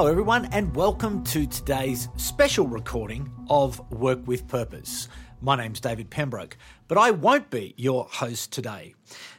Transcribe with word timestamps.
Hello, 0.00 0.10
everyone, 0.10 0.46
and 0.46 0.74
welcome 0.74 1.22
to 1.24 1.46
today's 1.46 2.08
special 2.16 2.66
recording 2.66 3.30
of 3.50 3.78
Work 3.92 4.26
with 4.26 4.48
Purpose. 4.48 5.08
My 5.42 5.56
name's 5.56 5.78
David 5.78 6.08
Pembroke, 6.08 6.56
but 6.88 6.96
I 6.96 7.10
won't 7.10 7.50
be 7.50 7.74
your 7.76 8.06
host 8.10 8.50
today. 8.50 8.94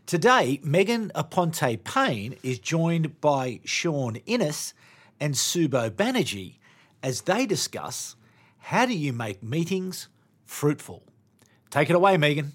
Today, 0.05 0.59
Megan 0.63 1.11
Aponte 1.15 1.83
Payne 1.83 2.35
is 2.43 2.59
joined 2.59 3.19
by 3.19 3.61
Sean 3.65 4.17
Innis 4.27 4.75
and 5.19 5.33
Subho 5.33 5.89
Banerjee 5.89 6.59
as 7.01 7.21
they 7.21 7.47
discuss 7.47 8.15
how 8.59 8.85
do 8.85 8.95
you 8.95 9.13
make 9.13 9.41
meetings 9.41 10.09
fruitful. 10.45 11.01
Take 11.71 11.89
it 11.89 11.95
away, 11.95 12.17
Megan. 12.17 12.51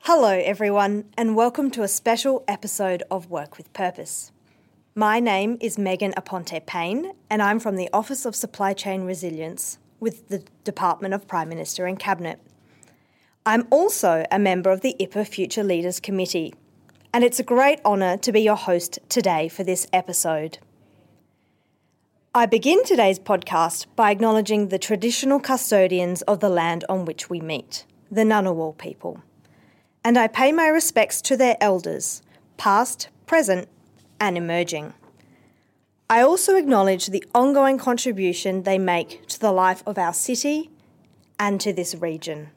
Hello, 0.00 0.30
everyone, 0.30 1.04
and 1.16 1.36
welcome 1.36 1.70
to 1.70 1.84
a 1.84 1.88
special 1.88 2.42
episode 2.48 3.04
of 3.12 3.30
Work 3.30 3.58
with 3.58 3.72
Purpose. 3.72 4.32
My 4.96 5.18
name 5.18 5.58
is 5.60 5.76
Megan 5.76 6.12
Aponte 6.12 6.64
Payne, 6.66 7.14
and 7.28 7.42
I'm 7.42 7.58
from 7.58 7.74
the 7.74 7.90
Office 7.92 8.24
of 8.24 8.36
Supply 8.36 8.72
Chain 8.72 9.02
Resilience 9.02 9.78
with 9.98 10.28
the 10.28 10.44
Department 10.62 11.14
of 11.14 11.26
Prime 11.26 11.48
Minister 11.48 11.86
and 11.86 11.98
Cabinet. 11.98 12.38
I'm 13.44 13.66
also 13.72 14.24
a 14.30 14.38
member 14.38 14.70
of 14.70 14.82
the 14.82 14.94
IPA 15.00 15.26
Future 15.26 15.64
Leaders 15.64 15.98
Committee, 15.98 16.54
and 17.12 17.24
it's 17.24 17.40
a 17.40 17.42
great 17.42 17.80
honour 17.84 18.16
to 18.18 18.30
be 18.30 18.42
your 18.42 18.54
host 18.54 19.00
today 19.08 19.48
for 19.48 19.64
this 19.64 19.88
episode. 19.92 20.58
I 22.32 22.46
begin 22.46 22.84
today's 22.84 23.18
podcast 23.18 23.86
by 23.96 24.12
acknowledging 24.12 24.68
the 24.68 24.78
traditional 24.78 25.40
custodians 25.40 26.22
of 26.22 26.38
the 26.38 26.48
land 26.48 26.84
on 26.88 27.04
which 27.04 27.28
we 27.28 27.40
meet, 27.40 27.84
the 28.12 28.22
Ngunnawal 28.22 28.78
people, 28.78 29.24
and 30.04 30.16
I 30.16 30.28
pay 30.28 30.52
my 30.52 30.68
respects 30.68 31.20
to 31.22 31.36
their 31.36 31.56
elders, 31.60 32.22
past, 32.58 33.08
present, 33.26 33.68
and 34.24 34.38
emerging. 34.38 34.94
I 36.08 36.22
also 36.22 36.56
acknowledge 36.56 37.08
the 37.08 37.24
ongoing 37.34 37.76
contribution 37.76 38.62
they 38.62 38.78
make 38.78 39.26
to 39.28 39.38
the 39.38 39.52
life 39.52 39.82
of 39.86 39.98
our 39.98 40.14
city 40.14 40.70
and 41.38 41.60
to 41.60 41.74
this 41.74 41.94
region. 41.94 42.48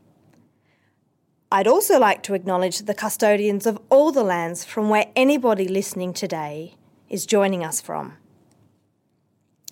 I'd 1.51 1.67
also 1.67 1.99
like 1.99 2.23
to 2.23 2.33
acknowledge 2.35 2.79
the 2.79 2.93
custodians 2.93 3.65
of 3.65 3.79
all 3.89 4.13
the 4.13 4.23
lands 4.23 4.63
from 4.63 4.87
where 4.87 5.07
anybody 5.13 5.67
listening 5.67 6.13
today 6.13 6.75
is 7.09 7.25
joining 7.25 7.65
us 7.65 7.81
from. 7.81 8.13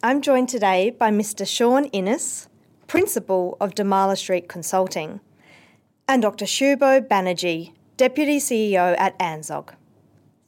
I'm 0.03 0.21
joined 0.21 0.49
today 0.49 0.89
by 0.89 1.11
Mr. 1.11 1.47
Sean 1.47 1.85
Innis, 1.85 2.49
Principal 2.87 3.55
of 3.61 3.73
Damala 3.73 4.17
Street 4.17 4.49
Consulting, 4.49 5.21
and 6.09 6.21
Dr. 6.21 6.45
Subho 6.45 7.07
Banerjee, 7.07 7.71
Deputy 7.95 8.37
CEO 8.39 8.95
at 8.97 9.17
ANZSOG. 9.17 9.69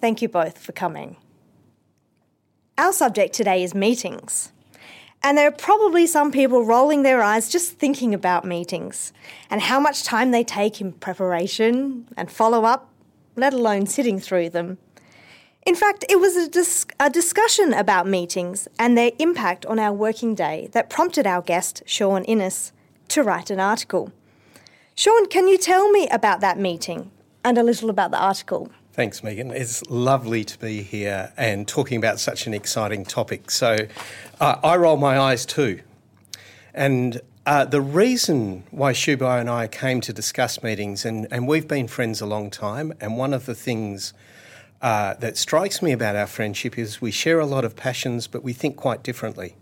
Thank 0.02 0.22
you 0.22 0.28
both 0.28 0.58
for 0.58 0.73
coming. 0.73 1.16
Our 2.80 2.94
subject 2.94 3.33
today 3.33 3.64
is 3.64 3.73
meetings. 3.73 4.52
And 5.23 5.36
there 5.36 5.47
are 5.47 5.52
probably 5.52 6.06
some 6.06 6.31
people 6.31 6.64
rolling 6.64 7.02
their 7.02 7.23
eyes 7.23 7.50
just 7.50 7.80
thinking 7.80 8.14
about 8.14 8.45
meetings 8.45 9.11
and 9.50 9.61
how 9.61 9.80
much 9.80 10.03
time 10.03 10.30
they 10.30 10.44
take 10.44 10.80
in 10.80 10.92
preparation 10.92 12.08
and 12.16 12.31
follow 12.31 12.66
up, 12.66 12.92
let 13.36 13.52
alone 13.52 13.88
sitting 13.88 14.20
through 14.20 14.52
them. 14.52 14.78
In 15.66 15.73
fact, 15.73 16.05
it 16.08 16.20
was 16.20 16.36
a, 16.36 16.48
dis- 16.48 16.86
a, 17.00 17.09
discussion 17.09 17.73
about 17.73 18.05
meetings 18.05 18.67
and 18.78 18.95
their 18.95 19.11
impact 19.17 19.66
on 19.66 19.80
our 19.80 19.92
working 19.92 20.36
day 20.36 20.70
that 20.73 20.88
prompted 20.88 21.25
our 21.25 21.42
guest, 21.42 21.81
Sean 21.88 22.23
Innis, 22.25 22.73
to 23.08 23.23
write 23.23 23.50
an 23.50 23.59
article. 23.59 24.11
Sean, 24.94 25.25
can 25.25 25.48
you 25.48 25.58
tell 25.58 25.89
me 25.89 26.08
about 26.09 26.42
that 26.42 26.59
meeting 26.59 27.09
and 27.44 27.58
a 27.58 27.64
little 27.64 27.89
about 27.89 28.11
the 28.11 28.20
article? 28.20 28.70
Thanks, 28.98 29.22
Megan. 29.22 29.52
It's 29.52 29.88
lovely 29.92 30.44
to 30.44 30.58
be 30.58 30.81
here 30.81 31.31
and 31.38 31.67
talking 31.67 32.00
about 32.00 32.20
such 32.20 32.48
an 32.48 32.56
exciting 32.56 33.05
topic. 33.05 33.52
So, 33.52 33.77
uh, 34.39 34.55
I 34.64 34.76
roll 34.76 34.98
my 34.98 35.20
eyes 35.20 35.45
too. 35.45 35.82
And 36.73 37.22
uh, 37.45 37.66
the 37.66 37.80
reason 37.80 38.64
why 38.72 38.94
Subho 38.94 39.39
and 39.39 39.52
I 39.52 39.67
came 39.67 40.02
to 40.02 40.11
discuss 40.11 40.64
meetings, 40.64 41.05
and, 41.05 41.27
and 41.30 41.48
we've 41.48 41.67
been 41.67 41.88
friends 41.88 42.22
a 42.22 42.26
long 42.26 42.49
time, 42.49 42.92
and 42.99 43.20
one 43.20 43.36
of 43.36 43.45
the 43.45 43.54
things 43.54 44.14
uh, 44.82 45.14
that 45.20 45.38
strikes 45.38 45.83
me 45.83 45.92
about 45.92 46.16
our 46.16 46.26
friendship 46.26 46.76
is 46.76 46.99
we 46.99 47.11
share 47.11 47.39
a 47.39 47.45
lot 47.45 47.64
of 47.64 47.76
passions, 47.76 48.26
but 48.26 48.42
we 48.42 48.52
think 48.52 48.77
quite 48.77 49.04
differently. 49.04 49.54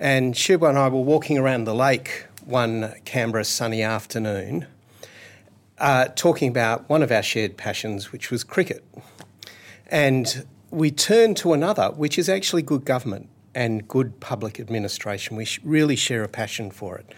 And 0.00 0.34
Subho 0.34 0.68
and 0.68 0.76
I 0.76 0.88
were 0.88 1.00
walking 1.00 1.38
around 1.38 1.62
the 1.62 1.76
lake 1.76 2.26
one 2.44 2.92
Canberra 3.04 3.44
sunny 3.44 3.82
afternoon 3.82 4.66
uh, 5.82 6.06
talking 6.14 6.48
about 6.48 6.88
one 6.88 7.02
of 7.02 7.10
our 7.10 7.22
shared 7.22 7.56
passions, 7.56 8.12
which 8.12 8.30
was 8.30 8.44
cricket. 8.44 8.84
And 9.88 10.46
we 10.70 10.90
turned 10.90 11.36
to 11.38 11.52
another, 11.52 11.88
which 11.88 12.18
is 12.18 12.28
actually 12.28 12.62
good 12.62 12.84
government 12.84 13.28
and 13.54 13.86
good 13.86 14.20
public 14.20 14.58
administration. 14.60 15.36
We 15.36 15.46
really 15.62 15.96
share 15.96 16.22
a 16.22 16.28
passion 16.28 16.70
for 16.70 16.96
it. 16.96 17.12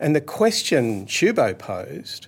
And 0.00 0.14
the 0.14 0.20
question 0.20 1.06
Subho 1.06 1.56
posed 1.56 2.26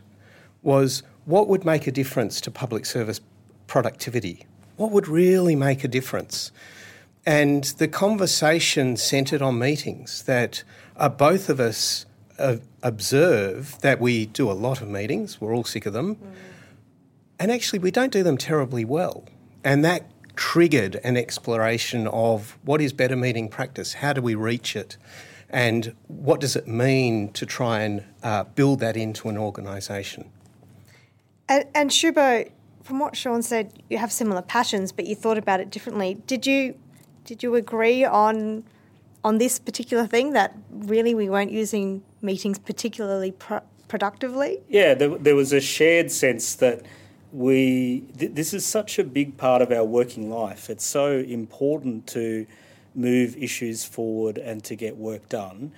was 0.62 1.02
what 1.24 1.48
would 1.48 1.64
make 1.64 1.86
a 1.86 1.92
difference 1.92 2.40
to 2.42 2.50
public 2.50 2.86
service 2.86 3.20
productivity? 3.66 4.46
What 4.76 4.92
would 4.92 5.08
really 5.08 5.56
make 5.56 5.84
a 5.84 5.88
difference? 5.88 6.52
And 7.26 7.64
the 7.64 7.88
conversation 7.88 8.96
centred 8.96 9.42
on 9.42 9.58
meetings 9.58 10.22
that 10.22 10.62
both 11.18 11.48
of 11.48 11.60
us 11.60 12.06
uh, 12.38 12.56
observe 12.82 13.78
that 13.80 14.00
we 14.00 14.26
do 14.26 14.50
a 14.50 14.52
lot 14.52 14.80
of 14.80 14.88
meetings, 14.88 15.40
we're 15.40 15.54
all 15.54 15.64
sick 15.64 15.86
of 15.86 15.92
them, 15.92 16.16
mm. 16.16 16.32
and 17.38 17.50
actually 17.50 17.78
we 17.78 17.90
don't 17.90 18.12
do 18.12 18.22
them 18.22 18.36
terribly 18.36 18.84
well. 18.84 19.24
And 19.62 19.84
that 19.84 20.10
triggered 20.36 20.96
an 21.04 21.16
exploration 21.16 22.06
of 22.08 22.56
what 22.62 22.80
is 22.80 22.92
better 22.92 23.16
meeting 23.16 23.48
practice, 23.48 23.94
how 23.94 24.12
do 24.12 24.22
we 24.22 24.34
reach 24.34 24.74
it, 24.74 24.96
and 25.50 25.94
what 26.06 26.40
does 26.40 26.56
it 26.56 26.66
mean 26.66 27.32
to 27.32 27.44
try 27.44 27.80
and 27.80 28.04
uh, 28.22 28.44
build 28.44 28.80
that 28.80 28.96
into 28.96 29.28
an 29.28 29.36
organisation. 29.36 30.30
And, 31.48 31.64
and 31.74 31.90
Subho, 31.90 32.50
from 32.84 33.00
what 33.00 33.16
Sean 33.16 33.42
said, 33.42 33.82
you 33.90 33.98
have 33.98 34.12
similar 34.12 34.42
passions, 34.42 34.92
but 34.92 35.06
you 35.06 35.14
thought 35.14 35.36
about 35.36 35.60
it 35.60 35.70
differently. 35.70 36.14
Did 36.26 36.46
you 36.46 36.76
did 37.24 37.42
you 37.42 37.54
agree 37.54 38.04
on 38.04 38.64
on 39.22 39.38
this 39.38 39.58
particular 39.58 40.06
thing 40.06 40.32
that 40.32 40.56
really 40.70 41.14
we 41.14 41.28
weren't 41.28 41.52
using 41.52 42.02
meetings 42.22 42.58
particularly 42.58 43.32
pro- 43.32 43.62
productively? 43.88 44.60
Yeah, 44.68 44.94
there, 44.94 45.10
there, 45.18 45.36
was 45.36 45.52
a 45.52 45.60
shared 45.60 46.10
sense 46.10 46.54
that 46.56 46.82
we 47.32 48.04
th- 48.18 48.32
this 48.32 48.54
is 48.54 48.64
such 48.64 48.98
a 48.98 49.04
big 49.04 49.36
part 49.36 49.62
of 49.62 49.70
our 49.70 49.84
working 49.84 50.30
life. 50.30 50.70
It's 50.70 50.86
so 50.86 51.18
important 51.18 52.06
to 52.08 52.46
move 52.94 53.36
issues 53.36 53.84
forward 53.84 54.38
and 54.38 54.64
to 54.64 54.74
get 54.74 54.96
work 54.96 55.28
done, 55.28 55.72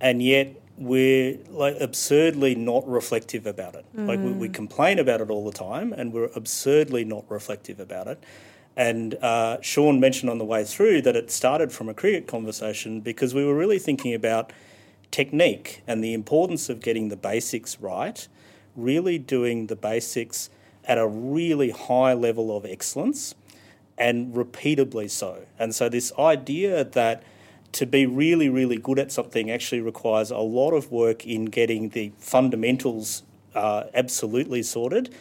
and 0.00 0.22
yet 0.22 0.54
we're 0.76 1.38
like 1.50 1.76
absurdly 1.80 2.54
not 2.54 2.88
reflective 2.88 3.46
about 3.46 3.74
it. 3.74 3.84
Mm. 3.96 4.06
Like 4.06 4.20
we, 4.20 4.32
we, 4.32 4.48
complain 4.48 4.98
about 4.98 5.20
it 5.20 5.30
all 5.30 5.44
the 5.44 5.56
time, 5.56 5.92
and 5.92 6.12
we're 6.12 6.30
absurdly 6.34 7.04
not 7.04 7.24
reflective 7.28 7.80
about 7.80 8.06
it. 8.06 8.22
And 8.78 9.16
uh, 9.16 9.60
Sean 9.60 9.98
mentioned 9.98 10.30
on 10.30 10.38
the 10.38 10.44
way 10.44 10.64
through 10.64 11.02
that 11.02 11.16
it 11.16 11.32
started 11.32 11.72
from 11.72 11.88
a 11.88 11.94
cricket 11.94 12.28
conversation 12.28 13.00
because 13.00 13.34
we 13.34 13.44
were 13.44 13.56
really 13.56 13.80
thinking 13.80 14.14
about 14.14 14.52
technique 15.10 15.82
and 15.88 16.02
the 16.02 16.14
importance 16.14 16.68
of 16.68 16.80
getting 16.80 17.08
the 17.08 17.16
basics 17.16 17.80
right, 17.80 18.28
really 18.76 19.18
doing 19.18 19.66
the 19.66 19.74
basics 19.74 20.48
at 20.84 20.96
a 20.96 21.08
really 21.08 21.70
high 21.70 22.12
level 22.12 22.56
of 22.56 22.64
excellence 22.64 23.34
and 23.98 24.32
repeatably 24.32 25.10
so. 25.10 25.42
And 25.58 25.74
so, 25.74 25.88
this 25.88 26.12
idea 26.16 26.84
that 26.84 27.24
to 27.72 27.84
be 27.84 28.06
really, 28.06 28.48
really 28.48 28.76
good 28.76 29.00
at 29.00 29.10
something 29.10 29.50
actually 29.50 29.80
requires 29.80 30.30
a 30.30 30.38
lot 30.38 30.70
of 30.70 30.92
work 30.92 31.26
in 31.26 31.46
getting 31.46 31.88
the 31.88 32.12
fundamentals 32.18 33.24
uh, 33.56 33.84
absolutely 33.92 34.62
sorted 34.62 35.12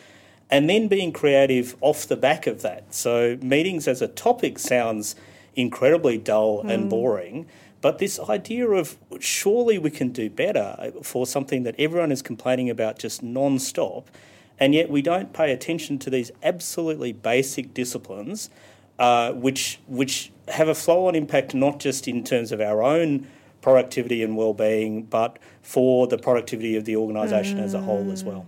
and 0.50 0.70
then 0.70 0.88
being 0.88 1.12
creative 1.12 1.76
off 1.82 2.08
the 2.08 2.16
back 2.16 2.48
of 2.48 2.62
that. 2.62 2.94
So, 2.94 3.38
meetings 3.42 3.88
as 3.88 4.02
a 4.02 4.08
topic 4.08 4.60
sounds 4.60 5.16
incredibly 5.56 6.18
dull 6.18 6.64
mm. 6.64 6.72
and 6.72 6.84
hmm. 6.84 6.90
boring. 6.90 7.48
But 7.82 8.00
this 8.00 8.20
idea 8.20 8.68
of 8.70 8.98
surely 9.20 9.78
we 9.78 9.92
can 9.92 10.10
do 10.10 10.30
better 10.30 10.92
for 11.04 11.28
something 11.28 11.64
that 11.64 11.76
everyone 11.78 12.12
is 12.12 12.22
complaining 12.22 12.70
about 12.70 12.98
just 12.98 13.22
non 13.22 13.60
stop, 13.60 14.10
and 14.60 14.74
yet 14.74 14.90
we 14.90 15.02
don't 15.02 15.32
pay 15.34 15.52
attention 15.52 16.00
to 16.00 16.10
these 16.10 16.32
absolutely 16.42 17.14
basic 17.14 17.74
disciplines, 17.74 18.50
uh, 18.98 19.32
which, 19.34 19.80
which 19.88 20.32
have 20.48 20.68
a 20.68 20.76
flow 20.76 21.08
on 21.08 21.16
impact 21.16 21.54
not 21.54 21.80
just 21.80 22.08
in 22.08 22.24
terms 22.24 22.52
of 22.52 22.60
our 22.60 22.82
own 22.82 23.28
productivity 23.62 24.24
and 24.24 24.36
well 24.36 24.54
being, 24.54 25.04
but 25.04 25.38
for 25.62 26.08
the 26.08 26.18
productivity 26.18 26.76
of 26.76 26.86
the 26.86 26.96
organisation 26.96 27.60
mm. 27.60 27.64
as 27.64 27.74
a 27.74 27.82
whole 27.82 28.12
as 28.12 28.24
well. 28.24 28.48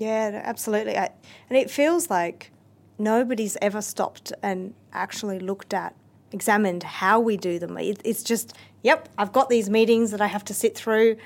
Yeah, 0.00 0.40
absolutely. 0.44 0.96
I, 0.96 1.10
and 1.50 1.58
it 1.58 1.70
feels 1.70 2.08
like 2.08 2.50
nobody's 2.98 3.58
ever 3.60 3.82
stopped 3.82 4.32
and 4.42 4.72
actually 4.94 5.38
looked 5.38 5.74
at, 5.74 5.94
examined 6.32 6.82
how 6.82 7.20
we 7.20 7.36
do 7.36 7.58
them. 7.58 7.76
It, 7.76 8.00
it's 8.02 8.22
just, 8.22 8.56
yep, 8.82 9.10
I've 9.18 9.32
got 9.32 9.50
these 9.50 9.68
meetings 9.68 10.10
that 10.12 10.22
I 10.22 10.26
have 10.26 10.42
to 10.46 10.54
sit 10.54 10.74
through, 10.74 11.18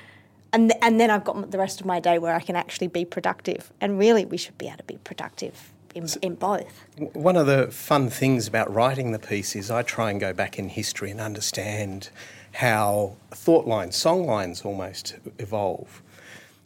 and 0.51 0.73
and 0.81 0.99
then 0.99 1.09
I've 1.09 1.23
got 1.23 1.51
the 1.51 1.57
rest 1.57 1.79
of 1.79 1.85
my 1.85 2.01
day 2.01 2.19
where 2.19 2.35
I 2.35 2.41
can 2.41 2.57
actually 2.57 2.87
be 2.87 3.05
productive. 3.05 3.71
And 3.79 3.97
really, 3.97 4.25
we 4.25 4.35
should 4.35 4.57
be 4.57 4.67
able 4.67 4.77
to 4.77 4.83
be 4.83 4.97
productive 4.97 5.71
in, 5.93 6.07
in 6.21 6.35
both. 6.35 6.85
One 7.13 7.37
of 7.37 7.47
the 7.47 7.67
fun 7.71 8.09
things 8.09 8.45
about 8.45 8.73
writing 8.73 9.13
the 9.13 9.19
piece 9.19 9.55
is 9.55 9.71
I 9.71 9.83
try 9.83 10.11
and 10.11 10.19
go 10.19 10.33
back 10.33 10.59
in 10.59 10.67
history 10.67 11.11
and 11.11 11.21
understand 11.21 12.09
how 12.55 13.15
thought 13.31 13.67
lines, 13.67 13.95
song 13.95 14.25
lines 14.25 14.63
almost 14.63 15.15
evolve. 15.39 16.01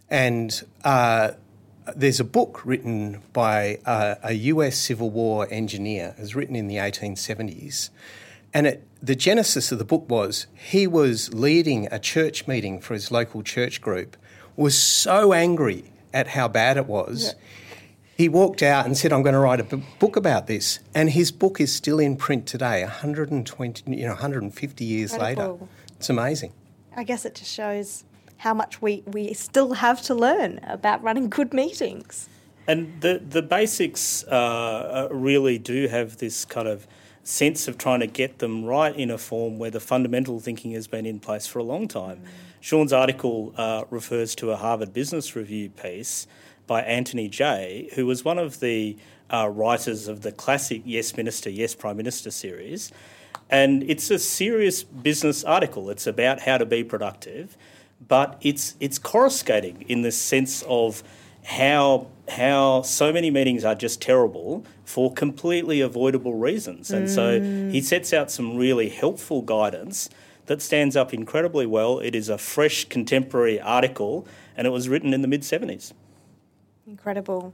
And 0.10 0.64
uh, 0.84 1.32
there's 1.96 2.20
a 2.20 2.24
book 2.26 2.66
written 2.66 3.22
by 3.34 3.80
uh, 3.86 4.16
a 4.24 4.34
US 4.34 4.78
Civil 4.78 5.10
War 5.10 5.48
engineer, 5.50 6.16
it 6.18 6.22
was 6.22 6.36
written 6.36 6.56
in 6.56 6.68
the 6.68 6.76
1870s. 6.76 7.90
And 8.54 8.68
it, 8.68 8.88
the 9.02 9.16
genesis 9.16 9.72
of 9.72 9.78
the 9.78 9.86
book 9.86 10.10
was 10.10 10.48
he 10.54 10.88
was 10.88 11.34
leading 11.34 11.88
a 11.92 12.00
church 12.00 12.48
meeting 12.48 12.80
for 12.82 12.94
his 12.94 13.12
local 13.12 13.44
church 13.44 13.82
group, 13.82 14.18
was 14.56 14.78
so 14.78 15.34
angry 15.34 15.92
at 16.14 16.30
how 16.30 16.48
bad 16.48 16.78
it 16.78 16.88
was. 16.88 17.26
Yeah. 17.26 17.46
He 18.18 18.28
walked 18.28 18.62
out 18.62 18.86
and 18.86 18.98
said, 18.98 19.14
I'm 19.14 19.22
going 19.22 19.34
to 19.34 19.40
write 19.40 19.62
a 19.62 19.64
b- 19.64 19.84
book 20.00 20.18
about 20.18 20.48
this. 20.48 20.80
And 20.94 21.10
his 21.10 21.32
book 21.32 21.62
is 21.62 21.74
still 21.74 22.00
in 22.00 22.18
print 22.18 22.48
today, 22.48 22.82
120, 22.84 23.96
you 23.96 24.04
know, 24.04 24.10
150 24.10 24.84
years 24.84 25.14
Incredible. 25.14 25.54
later. 25.54 25.68
It's 25.96 26.10
amazing. 26.10 26.52
I 26.98 27.04
guess 27.06 27.24
it 27.24 27.36
just 27.36 27.54
shows 27.54 28.04
how 28.40 28.54
much 28.54 28.82
we, 28.82 29.04
we 29.06 29.34
still 29.34 29.74
have 29.74 30.02
to 30.02 30.16
learn 30.16 30.60
about 30.64 31.02
running 31.04 31.30
good 31.30 31.54
meetings. 31.54 32.28
And 32.68 33.02
the, 33.02 33.22
the 33.28 33.42
basics 33.42 34.24
uh, 34.28 35.08
uh 35.12 35.16
really 35.16 35.58
do 35.58 35.88
have 35.88 36.18
this 36.18 36.46
kind 36.46 36.68
of 36.68 36.88
sense 37.24 37.68
of 37.68 37.78
trying 37.78 38.00
to 38.00 38.08
get 38.08 38.40
them 38.40 38.66
right 38.66 38.96
in 38.96 39.12
a 39.12 39.18
form 39.18 39.60
where 39.60 39.72
the 39.72 39.80
fundamental 39.80 40.40
thinking 40.40 40.72
has 40.72 40.88
been 40.88 41.06
in 41.06 41.20
place 41.20 41.48
for 41.48 41.60
a 41.60 41.64
long 41.64 41.88
time. 41.88 42.18
Mm. 42.18 42.28
Sean's 42.62 42.92
article 42.92 43.54
uh, 43.56 43.86
refers 43.90 44.36
to 44.36 44.52
a 44.52 44.58
Harvard 44.58 44.94
Business 44.94 45.36
Review 45.36 45.70
piece 45.70 46.28
by 46.68 46.82
Anthony 46.82 47.30
Jay, 47.30 47.90
who 47.96 48.06
was 48.06 48.26
one 48.26 48.38
of 48.38 48.60
the 48.60 48.98
uh, 49.32 49.50
writers 49.50 50.08
of 50.08 50.22
the 50.22 50.32
classic 50.32 50.82
Yes 50.86 51.16
Minister, 51.16 51.50
Yes 51.50 51.76
Prime 51.76 51.98
Minister 51.98 52.32
series. 52.32 52.92
And 53.50 53.84
it's 53.84 54.12
a 54.12 54.20
serious 54.20 54.84
business 54.84 55.44
article. 55.44 55.90
It's 55.90 56.06
about 56.06 56.42
how 56.42 56.58
to 56.58 56.66
be 56.66 56.84
productive, 56.84 57.58
but 58.08 58.38
it's 58.42 58.76
it's 58.80 58.98
coruscating 58.98 59.84
in 59.88 60.02
the 60.02 60.12
sense 60.12 60.64
of 60.68 61.04
how 61.44 62.08
how 62.30 62.82
so 62.84 63.12
many 63.12 63.32
meetings 63.32 63.66
are 63.66 63.76
just 63.76 64.02
terrible 64.02 64.66
for 64.86 65.12
completely 65.12 65.82
avoidable 65.82 66.36
reasons. 66.36 66.92
And 66.92 67.08
mm. 67.08 67.10
so 67.10 67.72
he 67.72 67.82
sets 67.82 68.14
out 68.14 68.30
some 68.30 68.56
really 68.56 68.90
helpful 68.90 69.42
guidance 69.42 70.10
that 70.46 70.62
stands 70.62 70.96
up 70.96 71.14
incredibly 71.14 71.66
well. 71.66 72.00
It 72.00 72.16
is 72.16 72.30
a 72.30 72.38
fresh 72.38 72.86
contemporary 72.86 73.60
article 73.60 74.28
and 74.56 74.68
it 74.68 74.70
was 74.70 74.90
written 74.90 75.14
in 75.14 75.22
the 75.22 75.28
mid 75.28 75.42
70s. 75.42 75.94
Incredible. 76.88 77.54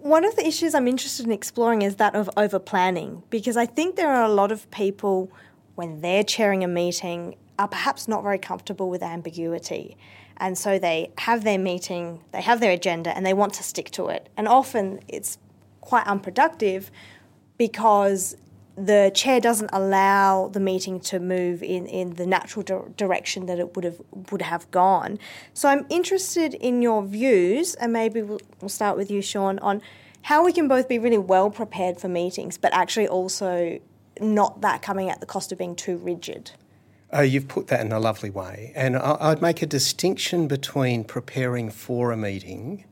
One 0.00 0.24
of 0.24 0.34
the 0.36 0.46
issues 0.46 0.74
I'm 0.74 0.88
interested 0.88 1.26
in 1.26 1.32
exploring 1.32 1.82
is 1.82 1.96
that 1.96 2.14
of 2.14 2.28
over 2.36 2.58
planning 2.58 3.22
because 3.30 3.56
I 3.56 3.66
think 3.66 3.96
there 3.96 4.12
are 4.12 4.24
a 4.24 4.32
lot 4.32 4.50
of 4.50 4.70
people 4.70 5.30
when 5.74 6.00
they're 6.00 6.24
chairing 6.24 6.64
a 6.64 6.68
meeting 6.68 7.36
are 7.62 7.68
perhaps 7.68 8.08
not 8.08 8.24
very 8.24 8.38
comfortable 8.38 8.90
with 8.90 9.04
ambiguity. 9.04 9.96
And 10.36 10.58
so 10.58 10.80
they 10.80 11.12
have 11.18 11.44
their 11.44 11.58
meeting, 11.58 12.20
they 12.32 12.42
have 12.42 12.58
their 12.58 12.72
agenda, 12.72 13.16
and 13.16 13.24
they 13.24 13.32
want 13.32 13.54
to 13.54 13.62
stick 13.62 13.92
to 13.92 14.08
it. 14.08 14.28
And 14.36 14.48
often 14.48 14.98
it's 15.06 15.38
quite 15.80 16.04
unproductive 16.08 16.90
because 17.58 18.36
the 18.74 19.12
chair 19.14 19.38
doesn't 19.38 19.70
allow 19.72 20.48
the 20.48 20.58
meeting 20.58 20.98
to 20.98 21.20
move 21.20 21.62
in, 21.62 21.86
in 21.86 22.14
the 22.14 22.26
natural 22.26 22.64
di- 22.64 22.92
direction 22.96 23.46
that 23.46 23.60
it 23.60 23.76
would 23.76 23.84
have 23.84 24.00
would 24.32 24.42
have 24.42 24.68
gone. 24.72 25.20
So 25.54 25.68
I'm 25.68 25.86
interested 25.88 26.54
in 26.54 26.82
your 26.82 27.04
views, 27.04 27.76
and 27.76 27.92
maybe 27.92 28.22
we'll, 28.22 28.40
we'll 28.60 28.70
start 28.80 28.96
with 28.96 29.08
you, 29.08 29.22
Sean, 29.22 29.60
on 29.60 29.82
how 30.22 30.44
we 30.44 30.52
can 30.52 30.66
both 30.66 30.88
be 30.88 30.98
really 30.98 31.18
well 31.18 31.48
prepared 31.48 32.00
for 32.00 32.08
meetings, 32.08 32.58
but 32.58 32.74
actually 32.74 33.06
also 33.06 33.78
not 34.20 34.62
that 34.62 34.82
coming 34.82 35.10
at 35.10 35.20
the 35.20 35.26
cost 35.26 35.52
of 35.52 35.58
being 35.58 35.76
too 35.76 35.96
rigid. 35.98 36.50
Uh, 37.14 37.20
you've 37.20 37.48
put 37.48 37.66
that 37.66 37.84
in 37.84 37.92
a 37.92 38.00
lovely 38.00 38.30
way. 38.30 38.72
And 38.74 38.96
I'd 38.96 39.42
make 39.42 39.60
a 39.60 39.66
distinction 39.66 40.48
between 40.48 41.04
preparing 41.04 41.70
for 41.70 42.10
a 42.10 42.16
meeting 42.16 42.84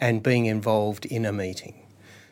and 0.00 0.22
being 0.22 0.46
involved 0.46 1.04
in 1.04 1.26
a 1.26 1.32
meeting. 1.32 1.86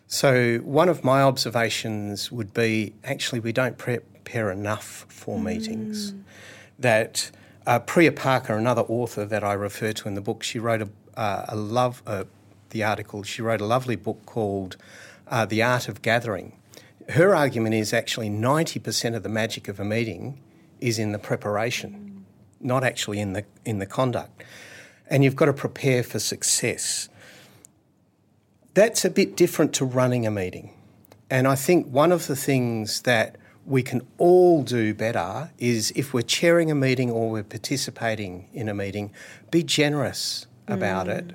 So, 0.06 0.58
one 0.58 0.88
of 0.88 1.04
my 1.04 1.20
observations 1.20 2.32
would 2.32 2.54
be 2.54 2.94
actually, 3.04 3.40
we 3.40 3.52
don't 3.52 3.76
prepare 3.76 4.50
enough 4.50 5.04
for 5.08 5.38
mm. 5.38 5.44
meetings. 5.44 6.14
That 6.78 7.30
uh, 7.66 7.80
Priya 7.80 8.12
Parker, 8.12 8.56
another 8.56 8.82
author 8.82 9.26
that 9.26 9.44
I 9.44 9.52
refer 9.52 9.92
to 9.92 10.08
in 10.08 10.14
the 10.14 10.22
book, 10.22 10.42
she 10.42 10.58
wrote 10.58 10.80
a, 10.80 10.88
uh, 11.14 11.44
a 11.48 11.56
love, 11.56 12.02
uh, 12.06 12.24
the 12.70 12.82
article, 12.84 13.22
she 13.22 13.42
wrote 13.42 13.60
a 13.60 13.66
lovely 13.66 13.96
book 13.96 14.24
called 14.24 14.78
uh, 15.26 15.44
The 15.44 15.62
Art 15.62 15.88
of 15.88 16.00
Gathering. 16.00 16.54
Her 17.10 17.34
argument 17.34 17.74
is 17.74 17.92
actually 17.92 18.30
90% 18.30 19.14
of 19.14 19.22
the 19.22 19.28
magic 19.28 19.68
of 19.68 19.78
a 19.78 19.84
meeting 19.84 20.40
is 20.80 20.98
in 20.98 21.12
the 21.12 21.18
preparation, 21.18 22.24
not 22.60 22.84
actually 22.84 23.20
in 23.20 23.32
the 23.32 23.44
in 23.64 23.78
the 23.78 23.86
conduct. 23.86 24.42
And 25.10 25.24
you've 25.24 25.36
got 25.36 25.46
to 25.46 25.52
prepare 25.52 26.02
for 26.02 26.18
success. 26.18 27.08
That's 28.74 29.04
a 29.04 29.10
bit 29.10 29.36
different 29.36 29.72
to 29.74 29.84
running 29.84 30.26
a 30.26 30.30
meeting. 30.30 30.72
And 31.30 31.48
I 31.48 31.54
think 31.54 31.86
one 31.88 32.12
of 32.12 32.26
the 32.26 32.36
things 32.36 33.02
that 33.02 33.36
we 33.66 33.82
can 33.82 34.06
all 34.16 34.62
do 34.62 34.94
better 34.94 35.50
is 35.58 35.92
if 35.94 36.14
we're 36.14 36.22
chairing 36.22 36.70
a 36.70 36.74
meeting 36.74 37.10
or 37.10 37.30
we're 37.30 37.42
participating 37.42 38.48
in 38.54 38.68
a 38.68 38.74
meeting, 38.74 39.12
be 39.50 39.62
generous 39.62 40.46
about 40.66 41.06
mm. 41.06 41.18
it. 41.18 41.34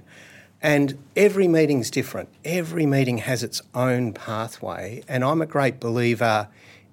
And 0.62 0.98
every 1.16 1.48
meeting's 1.48 1.92
different. 1.92 2.30
Every 2.44 2.86
meeting 2.86 3.20
has 3.20 3.44
its 3.44 3.62
own 3.76 4.14
pathway. 4.14 5.04
And 5.08 5.24
I'm 5.24 5.42
a 5.42 5.46
great 5.46 5.80
believer 5.80 6.48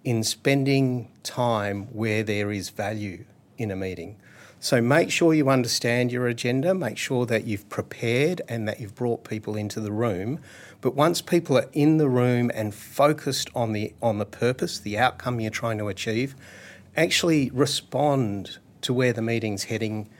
in 0.04 0.22
spending 0.24 1.10
time 1.22 1.84
where 1.92 2.22
there 2.22 2.50
is 2.50 2.70
value 2.70 3.24
in 3.58 3.70
a 3.70 3.76
meeting. 3.76 4.16
So 4.62 4.82
make 4.82 5.10
sure 5.10 5.32
you 5.32 5.48
understand 5.48 6.12
your 6.12 6.26
agenda, 6.26 6.74
make 6.74 6.98
sure 6.98 7.24
that 7.24 7.46
you've 7.46 7.66
prepared 7.70 8.42
and 8.46 8.68
that 8.68 8.78
you've 8.78 8.94
brought 8.94 9.24
people 9.24 9.56
into 9.56 9.80
the 9.80 9.90
room. 9.90 10.38
But 10.82 10.94
once 10.94 11.22
people 11.22 11.56
are 11.56 11.68
in 11.72 11.96
the 11.96 12.10
room 12.10 12.50
and 12.54 12.74
focused 12.74 13.48
on 13.54 13.72
the 13.72 13.94
on 14.02 14.18
the 14.18 14.26
purpose, 14.26 14.78
the 14.78 14.98
outcome 14.98 15.40
you're 15.40 15.50
trying 15.50 15.78
to 15.78 15.88
achieve, 15.88 16.36
actually 16.94 17.50
respond 17.54 18.58
to 18.82 18.92
where 18.92 19.14
the 19.14 19.22
meeting's 19.22 19.64
heading. 19.64 20.10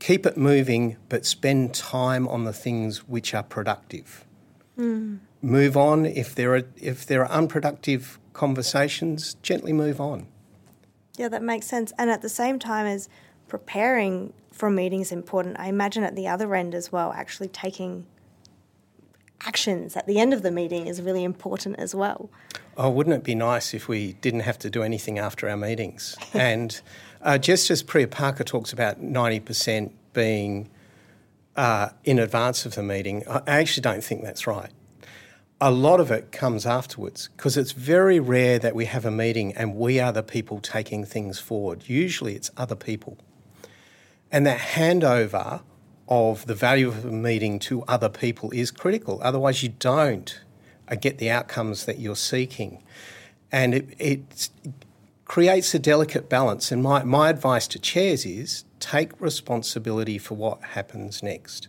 Keep 0.00 0.26
it 0.26 0.36
moving, 0.36 0.96
but 1.08 1.24
spend 1.24 1.72
time 1.72 2.26
on 2.26 2.44
the 2.44 2.52
things 2.52 3.08
which 3.08 3.34
are 3.34 3.44
productive. 3.44 4.24
Mm. 4.76 5.20
Move 5.42 5.76
on 5.76 6.06
if 6.06 6.34
there 6.34 6.56
are 6.56 6.62
if 6.76 7.06
there 7.06 7.24
are 7.24 7.30
unproductive 7.30 8.18
conversations, 8.36 9.34
gently 9.42 9.72
move 9.72 10.00
on. 10.00 10.26
Yeah, 11.16 11.28
that 11.28 11.42
makes 11.42 11.66
sense. 11.66 11.92
And 11.98 12.10
at 12.10 12.22
the 12.22 12.28
same 12.28 12.58
time 12.58 12.86
as 12.86 13.08
preparing 13.48 14.32
for 14.52 14.68
a 14.68 14.70
meeting 14.70 15.00
is 15.00 15.10
important, 15.10 15.58
I 15.58 15.68
imagine 15.68 16.04
at 16.04 16.14
the 16.14 16.28
other 16.28 16.54
end 16.54 16.74
as 16.74 16.92
well, 16.92 17.12
actually 17.12 17.48
taking 17.48 18.06
actions 19.46 19.96
at 19.96 20.06
the 20.06 20.18
end 20.18 20.32
of 20.32 20.42
the 20.42 20.50
meeting 20.50 20.86
is 20.86 21.00
really 21.02 21.24
important 21.24 21.78
as 21.78 21.94
well. 21.94 22.30
Oh, 22.76 22.90
wouldn't 22.90 23.16
it 23.16 23.24
be 23.24 23.34
nice 23.34 23.74
if 23.74 23.88
we 23.88 24.14
didn't 24.14 24.40
have 24.40 24.58
to 24.60 24.70
do 24.70 24.82
anything 24.82 25.18
after 25.18 25.48
our 25.48 25.56
meetings? 25.56 26.16
and 26.34 26.80
uh, 27.22 27.38
just 27.38 27.70
as 27.70 27.82
Priya 27.82 28.08
Parker 28.08 28.44
talks 28.44 28.72
about 28.72 29.02
90% 29.02 29.92
being 30.12 30.68
uh, 31.56 31.88
in 32.04 32.18
advance 32.18 32.66
of 32.66 32.74
the 32.74 32.82
meeting, 32.82 33.24
I 33.28 33.42
actually 33.46 33.82
don't 33.82 34.04
think 34.04 34.22
that's 34.22 34.46
right 34.46 34.70
a 35.60 35.70
lot 35.70 36.00
of 36.00 36.10
it 36.10 36.32
comes 36.32 36.66
afterwards 36.66 37.30
because 37.36 37.56
it's 37.56 37.72
very 37.72 38.20
rare 38.20 38.58
that 38.58 38.74
we 38.74 38.84
have 38.84 39.06
a 39.06 39.10
meeting 39.10 39.54
and 39.54 39.74
we 39.74 39.98
are 39.98 40.12
the 40.12 40.22
people 40.22 40.60
taking 40.60 41.04
things 41.04 41.38
forward. 41.38 41.88
Usually 41.88 42.34
it's 42.34 42.50
other 42.56 42.76
people. 42.76 43.16
And 44.30 44.44
that 44.46 44.58
handover 44.58 45.62
of 46.08 46.46
the 46.46 46.54
value 46.54 46.88
of 46.88 47.04
a 47.04 47.10
meeting 47.10 47.58
to 47.58 47.82
other 47.84 48.08
people 48.08 48.50
is 48.50 48.70
critical. 48.70 49.18
Otherwise, 49.22 49.62
you 49.62 49.70
don't 49.70 50.40
uh, 50.88 50.94
get 50.94 51.18
the 51.18 51.30
outcomes 51.30 51.86
that 51.86 51.98
you're 51.98 52.16
seeking. 52.16 52.82
And 53.50 53.74
it, 53.74 53.88
it 53.98 54.50
creates 55.24 55.74
a 55.74 55.78
delicate 55.78 56.28
balance. 56.28 56.70
And 56.70 56.82
my, 56.82 57.02
my 57.02 57.30
advice 57.30 57.66
to 57.68 57.78
chairs 57.78 58.26
is 58.26 58.64
take 58.78 59.18
responsibility 59.20 60.18
for 60.18 60.34
what 60.34 60.62
happens 60.62 61.22
next. 61.22 61.68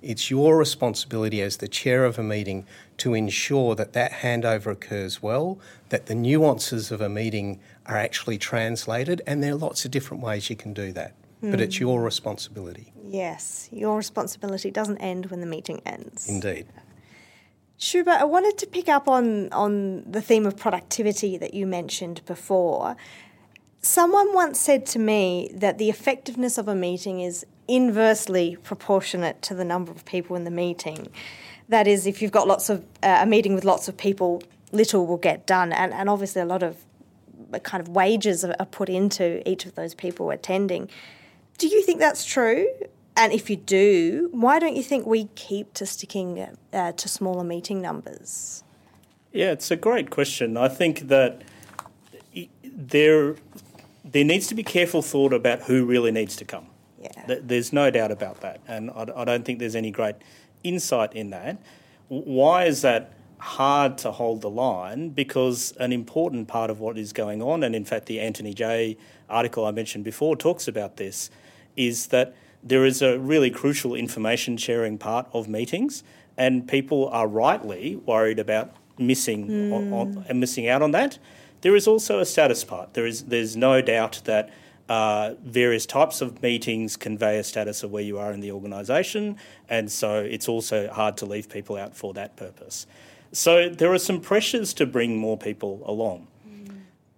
It's 0.00 0.30
your 0.30 0.56
responsibility 0.56 1.42
as 1.42 1.56
the 1.56 1.68
chair 1.68 2.04
of 2.04 2.18
a 2.18 2.22
meeting 2.22 2.66
to 2.98 3.14
ensure 3.14 3.74
that 3.74 3.94
that 3.94 4.12
handover 4.12 4.70
occurs 4.70 5.22
well, 5.22 5.58
that 5.88 6.06
the 6.06 6.14
nuances 6.14 6.92
of 6.92 7.00
a 7.00 7.08
meeting 7.08 7.60
are 7.86 7.96
actually 7.96 8.38
translated, 8.38 9.22
and 9.26 9.42
there 9.42 9.52
are 9.52 9.56
lots 9.56 9.84
of 9.84 9.90
different 9.90 10.22
ways 10.22 10.50
you 10.50 10.56
can 10.56 10.72
do 10.72 10.92
that. 10.92 11.14
Mm. 11.42 11.50
But 11.50 11.60
it's 11.60 11.80
your 11.80 12.02
responsibility. 12.02 12.92
Yes, 13.04 13.68
your 13.72 13.96
responsibility 13.96 14.70
doesn't 14.70 14.98
end 14.98 15.26
when 15.26 15.40
the 15.40 15.46
meeting 15.46 15.80
ends. 15.84 16.28
Indeed. 16.28 16.66
Subho, 17.78 18.08
I 18.08 18.24
wanted 18.24 18.58
to 18.58 18.66
pick 18.66 18.88
up 18.88 19.06
on, 19.08 19.52
on 19.52 20.02
the 20.10 20.20
theme 20.20 20.46
of 20.46 20.56
productivity 20.56 21.36
that 21.38 21.54
you 21.54 21.64
mentioned 21.66 22.22
before. 22.26 22.96
Someone 23.80 24.34
once 24.34 24.58
said 24.58 24.86
to 24.86 24.98
me 24.98 25.50
that 25.54 25.78
the 25.78 25.88
effectiveness 25.88 26.58
of 26.58 26.66
a 26.68 26.74
meeting 26.74 27.20
is 27.20 27.46
inversely 27.68 28.56
proportionate 28.62 29.40
to 29.42 29.54
the 29.54 29.64
number 29.64 29.92
of 29.92 30.04
people 30.04 30.34
in 30.34 30.44
the 30.44 30.50
meeting. 30.50 31.08
That 31.68 31.86
is, 31.86 32.06
if 32.06 32.20
you've 32.20 32.32
got 32.32 32.48
lots 32.48 32.70
of 32.70 32.84
uh, 33.02 33.20
a 33.22 33.26
meeting 33.26 33.54
with 33.54 33.64
lots 33.64 33.88
of 33.88 33.96
people, 33.96 34.42
little 34.72 35.06
will 35.06 35.18
get 35.18 35.46
done, 35.46 35.72
and, 35.72 35.92
and 35.92 36.08
obviously 36.08 36.42
a 36.42 36.46
lot 36.46 36.62
of 36.62 36.78
uh, 37.52 37.58
kind 37.60 37.80
of 37.80 37.88
wages 37.88 38.44
are, 38.44 38.54
put 38.66 38.88
into 38.88 39.48
each 39.48 39.64
of 39.64 39.74
those 39.74 39.94
people 39.94 40.30
attending. 40.30 40.88
Do 41.58 41.68
you 41.68 41.82
think 41.82 42.00
that's 42.00 42.24
true? 42.24 42.68
And 43.16 43.32
if 43.32 43.50
you 43.50 43.56
do, 43.56 44.28
why 44.32 44.58
don't 44.58 44.76
you 44.76 44.82
think 44.82 45.06
we 45.06 45.26
keep 45.34 45.74
to 45.74 45.86
sticking 45.86 46.56
uh, 46.72 46.92
to 46.92 47.08
smaller 47.08 47.44
meeting 47.44 47.82
numbers? 47.82 48.64
Yeah, 49.32 49.52
it's 49.52 49.70
a 49.70 49.76
great 49.76 50.10
question. 50.10 50.56
I 50.56 50.68
think 50.68 51.08
that 51.08 51.42
there 52.62 53.34
there 54.10 54.24
needs 54.24 54.46
to 54.48 54.54
be 54.54 54.62
careful 54.62 55.02
thought 55.02 55.32
about 55.32 55.62
who 55.62 55.84
really 55.84 56.10
needs 56.10 56.36
to 56.36 56.44
come. 56.44 56.66
Yeah. 57.00 57.36
There's 57.42 57.72
no 57.72 57.90
doubt 57.90 58.10
about 58.10 58.40
that, 58.40 58.60
and 58.66 58.90
I 58.90 59.24
don't 59.24 59.44
think 59.44 59.60
there's 59.60 59.76
any 59.76 59.90
great 59.90 60.16
insight 60.64 61.12
in 61.12 61.30
that. 61.30 61.58
Why 62.08 62.64
is 62.64 62.82
that 62.82 63.12
hard 63.38 63.98
to 63.98 64.10
hold 64.10 64.40
the 64.40 64.50
line? 64.50 65.10
Because 65.10 65.72
an 65.78 65.92
important 65.92 66.48
part 66.48 66.70
of 66.70 66.80
what 66.80 66.98
is 66.98 67.12
going 67.12 67.40
on, 67.40 67.62
and 67.62 67.76
in 67.76 67.84
fact, 67.84 68.06
the 68.06 68.18
Anthony 68.18 68.52
Jay 68.52 68.96
article 69.28 69.64
I 69.64 69.70
mentioned 69.70 70.04
before 70.04 70.36
talks 70.36 70.66
about 70.66 70.96
this, 70.96 71.30
is 71.76 72.08
that 72.08 72.34
there 72.64 72.84
is 72.84 73.00
a 73.00 73.18
really 73.18 73.50
crucial 73.50 73.94
information 73.94 74.56
sharing 74.56 74.98
part 74.98 75.28
of 75.32 75.48
meetings, 75.48 76.02
and 76.36 76.66
people 76.66 77.08
are 77.10 77.28
rightly 77.28 77.94
worried 77.94 78.40
about 78.40 78.74
missing 78.98 79.46
mm. 79.46 79.92
on, 79.92 80.24
on, 80.28 80.40
missing 80.40 80.68
out 80.68 80.82
on 80.82 80.90
that. 80.90 81.18
There 81.60 81.74
is 81.74 81.86
also 81.88 82.20
a 82.20 82.24
status 82.24 82.64
part. 82.64 82.94
There 82.94 83.06
is 83.06 83.24
there's 83.24 83.56
no 83.56 83.80
doubt 83.80 84.22
that 84.24 84.50
uh, 84.88 85.34
various 85.44 85.86
types 85.86 86.20
of 86.20 86.42
meetings 86.42 86.96
convey 86.96 87.38
a 87.38 87.44
status 87.44 87.82
of 87.82 87.90
where 87.90 88.02
you 88.02 88.18
are 88.18 88.32
in 88.32 88.40
the 88.40 88.52
organisation, 88.52 89.36
and 89.68 89.90
so 89.90 90.20
it's 90.20 90.48
also 90.48 90.88
hard 90.88 91.16
to 91.18 91.26
leave 91.26 91.48
people 91.48 91.76
out 91.76 91.94
for 91.94 92.14
that 92.14 92.36
purpose. 92.36 92.86
So 93.32 93.68
there 93.68 93.92
are 93.92 93.98
some 93.98 94.20
pressures 94.20 94.72
to 94.74 94.86
bring 94.86 95.18
more 95.18 95.36
people 95.36 95.82
along. 95.84 96.28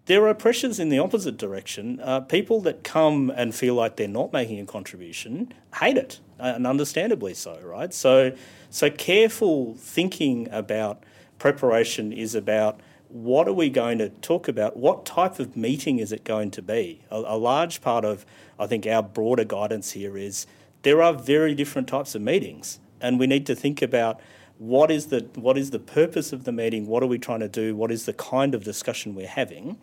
There 0.07 0.27
are 0.27 0.35
pressures 0.35 0.81
in 0.81 0.89
the 0.89 0.99
opposite 0.99 1.37
direction. 1.37 2.01
Uh, 2.01 2.19
people 2.19 2.61
that 2.63 2.83
come 2.83 3.31
and 3.31 3.55
feel 3.55 3.77
like 3.77 3.95
they're 3.95 4.09
not 4.09 4.33
making 4.33 4.59
a 4.59 4.67
contribution 4.67 5.55
hate 5.77 5.97
it, 5.97 6.19
and 6.41 6.67
understandably 6.67 7.35
so, 7.35 7.61
right? 7.63 7.95
So, 7.95 8.33
so 8.71 8.91
careful 8.91 9.75
thinking 9.77 10.49
about 10.51 11.05
preparation 11.39 12.13
is 12.13 12.35
about 12.35 12.81
what 13.11 13.49
are 13.49 13.53
we 13.53 13.69
going 13.69 13.99
to 13.99 14.09
talk 14.09 14.47
about? 14.47 14.77
What 14.77 15.05
type 15.05 15.39
of 15.41 15.57
meeting 15.57 15.99
is 15.99 16.13
it 16.13 16.25
going 16.25 16.51
to 16.53 16.63
be? 16.63 17.03
A, 17.11 17.17
a, 17.17 17.37
large 17.37 17.81
part 17.81 18.05
of, 18.05 18.25
I 18.59 18.67
think, 18.67 18.87
our 18.87 19.03
broader 19.03 19.45
guidance 19.45 19.93
here 19.93 20.17
is 20.17 20.47
there 20.83 21.03
are 21.03 21.13
very 21.13 21.55
different 21.55 21.89
types 21.89 22.15
of 22.15 22.23
meetings, 22.23 22.79
and 23.01 23.19
we 23.19 23.27
need 23.27 23.47
to 23.47 23.55
think 23.55 23.83
about 23.83 24.21
what 24.59 24.91
is 24.91 25.07
the 25.07 25.27
what 25.35 25.57
is 25.59 25.71
the 25.71 25.79
purpose 25.79 26.33
of 26.33 26.45
the 26.45 26.53
meeting? 26.53 26.87
What 26.87 27.03
are 27.03 27.07
we 27.07 27.19
trying 27.19 27.41
to 27.41 27.49
do? 27.49 27.75
What 27.75 27.91
is 27.91 28.05
the 28.05 28.13
kind 28.13 28.55
of 28.55 28.63
discussion 28.63 29.15
we're 29.15 29.27
having? 29.27 29.79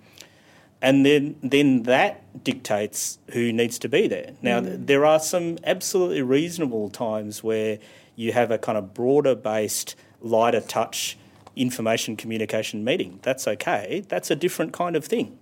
And 0.82 1.06
then 1.06 1.36
then 1.42 1.84
that 1.84 2.44
dictates 2.44 3.18
who 3.32 3.52
needs 3.52 3.80
to 3.80 3.90
be 3.90 4.08
there. 4.08 4.34
Now 4.42 4.62
mm. 4.62 4.86
there 4.86 5.06
are 5.06 5.20
some 5.20 5.58
absolutely 5.64 6.22
reasonable 6.22 6.90
times 6.90 7.44
where 7.44 7.80
you 8.16 8.32
have 8.34 8.52
a 8.52 8.58
kind 8.58 8.78
of 8.78 8.94
broader 8.94 9.36
based, 9.36 9.96
lighter 10.22 10.62
touch 10.62 11.18
information 11.58 12.16
communication 12.16 12.84
meeting. 12.84 13.20
That's 13.24 13.48
okay. 13.48 14.04
That's 14.08 14.32
a 14.32 14.36
different 14.36 14.74
kind 14.74 14.96
of 14.96 15.06
thing. 15.06 15.40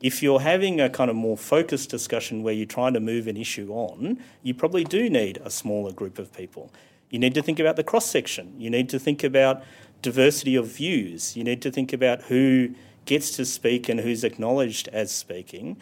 If 0.00 0.22
you're 0.22 0.40
having 0.40 0.80
a 0.80 0.88
kind 0.88 1.10
of 1.10 1.16
more 1.16 1.36
focused 1.36 1.90
discussion 1.90 2.42
where 2.42 2.54
you're 2.54 2.66
trying 2.66 2.94
to 2.94 3.00
move 3.00 3.26
an 3.26 3.36
issue 3.36 3.70
on, 3.72 4.18
you 4.42 4.54
probably 4.54 4.84
do 4.84 5.10
need 5.10 5.38
a 5.44 5.50
smaller 5.50 5.92
group 5.92 6.18
of 6.18 6.32
people. 6.32 6.72
You 7.10 7.18
need 7.18 7.34
to 7.34 7.42
think 7.42 7.58
about 7.58 7.76
the 7.76 7.82
cross 7.82 8.06
section. 8.06 8.54
You 8.60 8.70
need 8.70 8.88
to 8.90 8.98
think 8.98 9.24
about 9.24 9.62
diversity 10.02 10.54
of 10.54 10.68
views. 10.68 11.36
You 11.36 11.42
need 11.42 11.62
to 11.62 11.70
think 11.70 11.92
about 11.92 12.22
who 12.22 12.74
gets 13.06 13.30
to 13.32 13.44
speak 13.44 13.88
and 13.88 14.00
who's 14.00 14.22
acknowledged 14.22 14.88
as 14.88 15.10
speaking. 15.10 15.78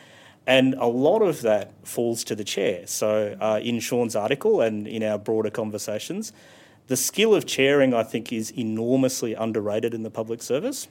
And 0.47 0.75
a 0.75 0.87
lot 0.87 1.23
of 1.23 1.43
that 1.43 1.73
falls 1.83 2.23
to 2.25 2.37
the 2.37 2.45
chair. 2.45 2.87
So, 2.87 3.37
uh, 3.41 3.61
in 3.63 3.81
Sean's 3.81 4.15
article 4.15 4.61
and 4.61 4.87
in 4.87 5.03
our 5.03 5.19
broader 5.19 5.51
conversations, 5.51 6.33
the 6.89 6.97
skill 6.97 7.35
of 7.35 7.47
chairing, 7.47 7.95
I 7.95 8.03
think, 8.03 8.33
is 8.33 8.51
enormously 8.51 9.35
underrated 9.35 9.95
in 9.95 10.03
the 10.03 10.11
public 10.11 10.43
service. 10.43 10.89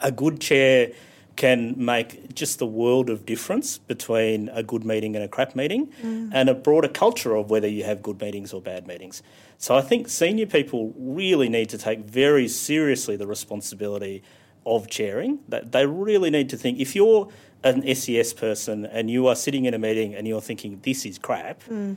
A 0.00 0.10
good 0.10 0.40
chair 0.40 0.92
can 1.36 1.74
make 1.76 2.32
just 2.34 2.58
the 2.58 2.66
world 2.66 3.10
of 3.10 3.26
difference 3.26 3.78
between 3.78 4.48
a 4.50 4.62
good 4.62 4.84
meeting 4.84 5.16
and 5.16 5.24
a 5.24 5.28
crap 5.28 5.56
meeting 5.56 5.88
mm. 6.02 6.30
and 6.32 6.48
a 6.48 6.54
broader 6.54 6.88
culture 6.88 7.34
of 7.34 7.50
whether 7.50 7.66
you 7.66 7.82
have 7.82 8.02
good 8.02 8.20
meetings 8.20 8.52
or 8.52 8.60
bad 8.60 8.86
meetings. 8.86 9.22
So 9.58 9.76
I 9.76 9.80
think 9.80 10.08
senior 10.08 10.46
people 10.46 10.94
really 10.96 11.48
need 11.48 11.68
to 11.70 11.78
take 11.78 12.00
very 12.00 12.46
seriously 12.46 13.16
the 13.16 13.26
responsibility 13.26 14.22
of 14.64 14.88
chairing. 14.88 15.40
That 15.48 15.72
they 15.72 15.86
really 15.86 16.30
need 16.30 16.48
to 16.50 16.56
think 16.56 16.78
if 16.78 16.94
you're 16.94 17.28
an 17.64 17.82
SES 17.94 18.32
person 18.32 18.86
and 18.86 19.10
you 19.10 19.26
are 19.26 19.34
sitting 19.34 19.64
in 19.64 19.74
a 19.74 19.78
meeting 19.78 20.14
and 20.14 20.28
you're 20.28 20.40
thinking 20.40 20.80
this 20.82 21.04
is 21.04 21.18
crap, 21.18 21.64
mm 21.64 21.96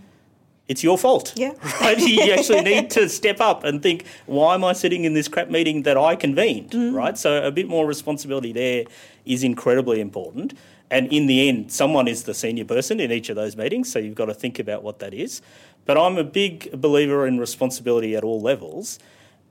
it's 0.67 0.83
your 0.83 0.97
fault. 0.97 1.33
Yeah. 1.35 1.53
Right? 1.81 1.99
you 1.99 2.33
actually 2.33 2.61
need 2.61 2.89
to 2.91 3.07
step 3.07 3.39
up 3.39 3.63
and 3.63 3.81
think, 3.81 4.05
why 4.25 4.55
am 4.55 4.63
I 4.63 4.73
sitting 4.73 5.05
in 5.05 5.13
this 5.13 5.27
crap 5.27 5.49
meeting 5.49 5.83
that 5.83 5.97
I 5.97 6.15
convened? 6.15 6.71
Mm. 6.71 6.93
Right? 6.93 7.17
So 7.17 7.43
a 7.43 7.51
bit 7.51 7.67
more 7.67 7.85
responsibility 7.85 8.51
there 8.51 8.85
is 9.25 9.43
incredibly 9.43 10.01
important. 10.01 10.53
And 10.89 11.11
in 11.11 11.27
the 11.27 11.47
end, 11.49 11.71
someone 11.71 12.07
is 12.07 12.23
the 12.23 12.33
senior 12.33 12.65
person 12.65 12.99
in 12.99 13.11
each 13.11 13.29
of 13.29 13.35
those 13.35 13.57
meetings, 13.57 13.91
so 13.91 13.99
you've 13.99 14.15
got 14.15 14.25
to 14.25 14.33
think 14.33 14.57
about 14.57 14.83
what 14.83 14.99
that 14.99 15.13
is. 15.13 15.41
But 15.85 15.97
I'm 15.97 16.17
a 16.17 16.23
big 16.23 16.71
believer 16.79 17.27
in 17.27 17.39
responsibility 17.39 18.15
at 18.15 18.23
all 18.23 18.39
levels. 18.39 18.99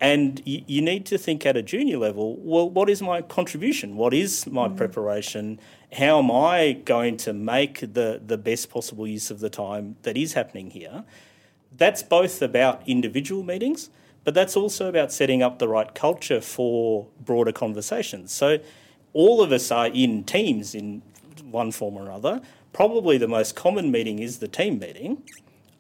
And 0.01 0.43
you, 0.45 0.63
you, 0.67 0.83
need 0.83 1.07
to 1.07 1.17
think 1.17 1.47
at 1.47 1.57
a 1.57 1.63
junior 1.63 1.97
level 1.97 2.37
well, 2.37 2.69
what 2.69 2.91
is 2.91 3.01
my 3.01 3.23
contribution? 3.23 3.97
What 3.97 4.13
is 4.13 4.47
my 4.47 4.69
mm. 4.69 4.77
preparation? 4.77 5.59
How 5.93 6.19
am 6.19 6.31
I 6.31 6.73
going 6.85 7.17
to 7.19 7.33
make 7.33 7.81
the, 7.81 8.21
the 8.25 8.37
best 8.37 8.69
possible 8.69 9.07
use 9.07 9.31
of 9.31 9.41
the 9.41 9.49
time 9.49 9.97
that 10.03 10.17
is 10.17 10.35
happening 10.35 10.71
here? 10.71 11.05
That's 11.75 12.03
both 12.03 12.43
about 12.43 12.83
individual 12.87 13.43
meetings, 13.43 13.89
but 14.25 14.35
that's 14.35 14.57
also 14.57 14.89
about 14.89 15.13
setting 15.13 15.43
up 15.43 15.59
the 15.59 15.69
right 15.69 15.95
culture 15.95 16.41
for 16.41 17.07
broader 17.25 17.53
conversations. 17.53 18.33
So, 18.33 18.59
all 19.13 19.41
of 19.41 19.51
us 19.51 19.71
are 19.71 19.87
in 19.87 20.25
teams 20.25 20.75
in 20.75 21.01
one 21.51 21.71
form 21.71 21.97
or 21.97 22.03
another. 22.03 22.43
Probably 22.75 23.17
the 23.17 23.29
most 23.29 23.57
common 23.57 23.91
meeting 23.91 24.19
is 24.19 24.41
the 24.41 24.49
team 24.49 24.79
meeting 24.79 25.23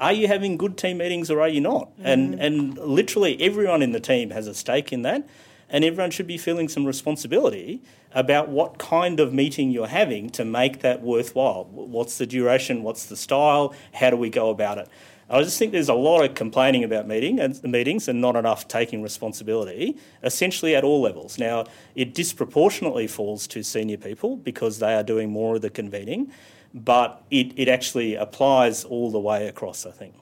are 0.00 0.12
you 0.12 0.28
having 0.28 0.56
good 0.56 0.76
team 0.76 0.98
meetings 0.98 1.30
or 1.30 1.40
are 1.40 1.48
you 1.48 1.60
not? 1.60 1.96
Mm. 1.98 2.02
And 2.04 2.40
and 2.40 2.78
literally 2.78 3.40
everyone 3.40 3.82
in 3.82 3.92
the 3.92 4.00
team 4.00 4.30
has 4.30 4.46
a 4.46 4.54
stake 4.54 4.92
in 4.92 5.02
that, 5.02 5.28
and 5.68 5.84
everyone 5.84 6.10
should 6.10 6.26
be 6.26 6.38
feeling 6.38 6.68
some 6.68 6.84
responsibility 6.84 7.82
about 8.12 8.48
what 8.48 8.78
kind 8.78 9.20
of 9.20 9.32
meeting 9.32 9.70
you're 9.70 9.86
having 9.86 10.30
to 10.30 10.44
make 10.44 10.80
that 10.80 11.02
worthwhile. 11.02 11.64
What's 11.64 12.18
the 12.18 12.26
duration? 12.26 12.82
What's 12.82 13.06
the 13.06 13.16
style? 13.16 13.74
How 13.92 14.10
do 14.10 14.16
we 14.16 14.30
go 14.30 14.50
about 14.50 14.78
it? 14.78 14.88
I 15.28 15.42
just 15.42 15.58
think 15.58 15.72
there's 15.72 15.88
a 15.88 15.94
lot 15.94 16.24
of 16.24 16.34
complaining 16.34 16.84
about 16.84 17.08
meeting 17.08 17.40
and 17.40 17.60
meetings 17.64 18.06
and 18.06 18.20
not 18.20 18.36
enough 18.36 18.68
taking 18.68 19.02
responsibility, 19.02 19.96
essentially 20.22 20.76
at 20.76 20.84
all 20.84 21.00
levels. 21.00 21.36
Now, 21.36 21.64
it 21.96 22.14
disproportionately 22.14 23.08
falls 23.08 23.48
to 23.48 23.64
senior 23.64 23.96
people 23.96 24.36
because 24.36 24.78
they 24.78 24.94
are 24.94 25.02
doing 25.02 25.30
more 25.30 25.56
of 25.56 25.62
the 25.62 25.70
convening 25.70 26.30
but 26.74 27.22
it, 27.30 27.52
it 27.56 27.68
actually 27.68 28.14
applies 28.14 28.84
all 28.84 29.10
the 29.10 29.20
way 29.20 29.48
across, 29.48 29.86
I 29.86 29.90
think. 29.90 30.14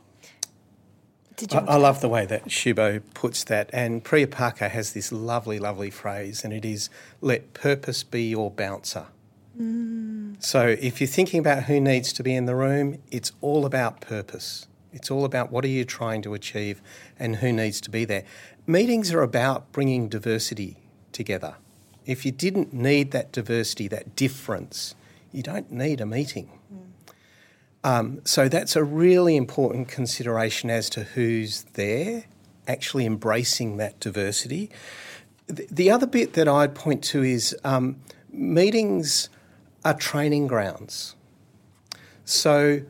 I, 1.52 1.58
I, 1.58 1.76
love 1.76 2.00
the 2.00 2.08
way 2.08 2.26
that 2.26 2.44
Subho 2.44 3.02
puts 3.12 3.42
that. 3.44 3.68
And 3.72 4.04
Priya 4.04 4.28
Parker 4.28 4.68
has 4.68 4.92
this 4.92 5.10
lovely, 5.10 5.58
lovely 5.58 5.90
phrase, 5.90 6.44
and 6.44 6.52
it 6.52 6.64
is 6.64 6.90
let 7.20 7.54
purpose 7.54 8.04
be 8.04 8.28
your 8.28 8.50
bouncer. 8.50 9.06
Mm. 9.60 10.42
So 10.42 10.76
if 10.80 11.00
you're 11.00 11.08
thinking 11.08 11.40
about 11.40 11.64
who 11.64 11.80
needs 11.80 12.12
to 12.14 12.22
be 12.22 12.34
in 12.34 12.46
the 12.46 12.54
room, 12.54 12.98
it's 13.10 13.32
all 13.40 13.66
about 13.66 14.00
purpose. 14.00 14.66
It's 14.92 15.10
all 15.10 15.24
about 15.24 15.50
what 15.50 15.64
are 15.64 15.68
you 15.68 15.84
trying 15.84 16.22
to 16.22 16.34
achieve 16.34 16.80
and 17.18 17.36
who 17.36 17.52
needs 17.52 17.80
to 17.82 17.90
be 17.90 18.04
there. 18.04 18.24
Meetings 18.66 19.12
are 19.12 19.22
about 19.22 19.72
bringing 19.72 20.08
diversity 20.08 20.76
together. 21.12 21.56
If 22.06 22.24
you 22.24 22.32
didn't 22.32 22.72
need 22.72 23.10
that 23.10 23.32
diversity, 23.32 23.88
that 23.88 24.14
difference, 24.14 24.94
you 25.34 25.42
don't 25.42 25.70
need 25.70 26.00
a 26.00 26.06
meeting. 26.06 26.48
Um, 27.82 28.22
so 28.24 28.48
that's 28.48 28.76
a 28.76 28.84
really 28.84 29.36
important 29.36 29.88
consideration 29.88 30.70
as 30.70 30.88
to 30.90 31.04
who's 31.04 31.64
there, 31.74 32.24
actually 32.66 33.04
embracing 33.04 33.76
that 33.76 34.00
diversity. 34.00 34.70
The, 35.48 35.66
the 35.70 35.90
other 35.90 36.06
bit 36.06 36.32
that 36.32 36.48
I'd 36.48 36.74
point 36.74 37.04
to 37.04 37.22
is 37.22 37.54
um, 37.62 37.96
meetings 38.32 39.28
are 39.84 39.92
training 39.92 40.46
grounds. 40.46 41.14
So 42.24 42.80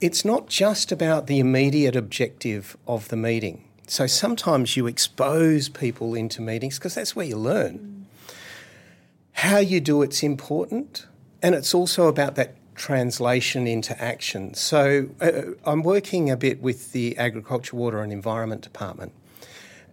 it's 0.00 0.24
not 0.24 0.48
just 0.48 0.92
about 0.92 1.26
the 1.26 1.40
immediate 1.40 1.96
objective 1.96 2.76
of 2.86 3.08
the 3.08 3.16
meeting. 3.16 3.64
So 3.88 4.06
sometimes 4.06 4.76
you 4.76 4.86
expose 4.86 5.68
people 5.68 6.14
into 6.14 6.40
meetings 6.40 6.78
because 6.78 6.94
that's 6.94 7.16
where 7.16 7.26
you 7.26 7.36
learn. 7.36 7.78
Mm. 7.78 8.32
How 9.32 9.58
you 9.58 9.80
do 9.80 10.02
it's 10.02 10.22
important 10.22 11.06
and 11.42 11.54
it's 11.54 11.74
also 11.74 12.08
about 12.08 12.34
that 12.36 12.56
translation 12.74 13.66
into 13.66 14.00
action. 14.02 14.54
So 14.54 15.08
uh, 15.20 15.42
I'm 15.64 15.82
working 15.82 16.30
a 16.30 16.36
bit 16.36 16.60
with 16.60 16.92
the 16.92 17.16
Agriculture, 17.16 17.76
Water 17.76 18.00
and 18.00 18.12
Environment 18.12 18.62
Department. 18.62 19.12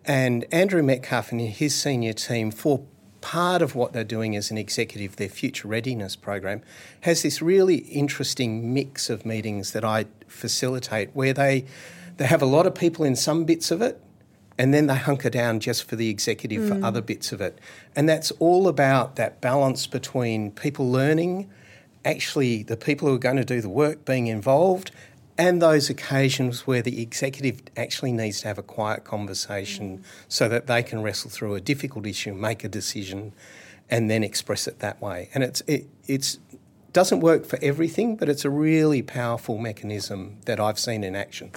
And 0.05 0.45
Andrew 0.51 0.83
Metcalfe 0.83 1.31
and 1.31 1.41
his 1.41 1.73
senior 1.73 2.13
team, 2.13 2.51
for 2.51 2.85
part 3.21 3.62
of 3.62 3.73
what 3.73 3.93
they're 3.93 4.03
doing 4.03 4.35
as 4.35 4.51
an 4.51 4.57
executive, 4.57 5.15
their 5.15 5.29
future 5.29 5.67
readiness 5.67 6.17
program, 6.17 6.62
has 7.01 7.21
this 7.21 7.41
really 7.41 7.77
interesting 7.77 8.73
mix 8.73 9.09
of 9.09 9.25
meetings 9.25 9.71
that 9.71 9.85
I 9.85 10.07
facilitate 10.27 11.12
where 11.13 11.33
they, 11.33 11.65
they 12.17 12.25
have 12.25 12.41
a 12.41 12.45
lot 12.45 12.67
of 12.67 12.75
people 12.75 13.05
in 13.05 13.15
some 13.15 13.45
bits 13.45 13.71
of 13.71 13.81
it 13.81 14.01
and 14.57 14.74
then 14.74 14.88
they 14.88 14.95
hunker 14.95 15.29
down 15.29 15.60
just 15.60 15.83
for 15.83 15.95
the 15.95 16.10
executive 16.10 16.62
mm. 16.62 16.79
for 16.79 16.86
other 16.86 17.01
bits 17.01 17.31
of 17.31 17.41
it. 17.41 17.57
And 17.95 18.07
that's 18.07 18.31
all 18.31 18.67
about 18.67 19.15
that 19.15 19.41
balance 19.41 19.88
between 19.88 20.51
people 20.51 20.91
learning, 20.91 21.50
actually 22.05 22.63
the 22.63 22.77
people 22.77 23.07
who 23.07 23.15
are 23.15 23.19
going 23.19 23.38
to 23.38 23.45
do 23.45 23.62
the 23.62 23.69
work 23.69 24.05
being 24.05 24.27
involved, 24.27 24.91
and 25.36 25.62
those 25.62 25.89
occasions 25.89 26.67
where 26.67 26.83
the 26.83 27.01
executive 27.01 27.62
actually 27.75 28.12
needs 28.12 28.41
to 28.41 28.48
have 28.48 28.60
a 28.60 28.63
quiet 28.63 29.03
conversation 29.03 29.98
mm. 29.98 30.03
so 30.27 30.48
that 30.48 30.67
they 30.67 30.83
can 30.83 31.01
wrestle 31.01 31.31
through 31.31 31.55
a 31.55 31.62
difficult 31.62 32.05
issue, 32.05 32.33
make 32.33 32.63
a 32.63 32.69
decision, 32.69 33.33
and 33.89 34.10
then 34.10 34.24
express 34.24 34.67
it 34.67 34.79
that 34.79 35.01
way. 35.01 35.29
And 35.33 35.43
it's 35.43 35.62
it 35.67 35.88
it's 36.07 36.39
doesn't 36.93 37.22
work 37.22 37.45
for 37.45 37.57
everything, 37.62 38.15
but 38.15 38.29
it's 38.29 38.45
a 38.45 38.50
really 38.50 39.01
powerful 39.01 39.57
mechanism 39.57 40.38
that 40.45 40.60
I've 40.60 40.77
seen 40.77 41.03
in 41.03 41.15
action. 41.15 41.51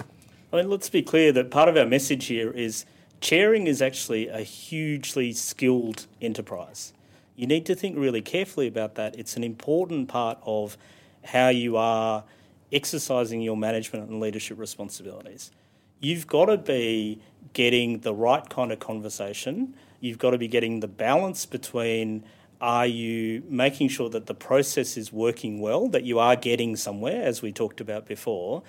I 0.51 0.57
mean, 0.57 0.69
let's 0.69 0.89
be 0.89 1.01
clear 1.01 1.33
that 1.33 1.51
part 1.51 1.67
of 1.67 1.75
our 1.75 1.85
message 1.85 2.27
here 2.27 2.49
is 2.51 2.85
chairing 3.19 3.67
is 3.67 3.81
actually 3.81 4.29
a 4.29 4.39
hugely 4.39 5.33
skilled 5.33 6.07
enterprise. 6.21 6.93
You 7.35 7.47
need 7.47 7.65
to 7.65 7.75
think 7.75 7.97
really 7.97 8.21
carefully 8.21 8.67
about 8.67 8.95
that. 8.95 9.19
It's 9.19 9.35
an 9.35 9.43
important 9.43 10.07
part 10.07 10.37
of 10.45 10.77
how 11.25 11.49
you 11.49 11.75
are 11.75 12.23
exercising 12.71 13.41
your 13.41 13.57
management 13.57 14.09
and 14.09 14.21
leadership 14.21 14.57
responsibilities. 14.57 15.51
You've 15.99 16.27
got 16.27 16.45
to 16.45 16.57
be 16.57 17.19
getting 17.51 17.99
the 17.99 18.13
right 18.13 18.47
kind 18.49 18.71
of 18.71 18.79
conversation. 18.79 19.75
You've 19.99 20.17
got 20.17 20.31
to 20.31 20.37
be 20.37 20.47
getting 20.47 20.79
the 20.79 20.87
balance 20.87 21.45
between 21.45 22.23
are 22.61 22.87
you 22.87 23.43
making 23.49 23.89
sure 23.89 24.09
that 24.09 24.27
the 24.27 24.33
process 24.33 24.95
is 24.95 25.11
working 25.11 25.59
well, 25.59 25.89
that 25.89 26.05
you 26.05 26.19
are 26.19 26.37
getting 26.37 26.77
somewhere, 26.77 27.21
as 27.21 27.41
we 27.41 27.51
talked 27.51 27.81
about 27.81 28.07
before, 28.07 28.63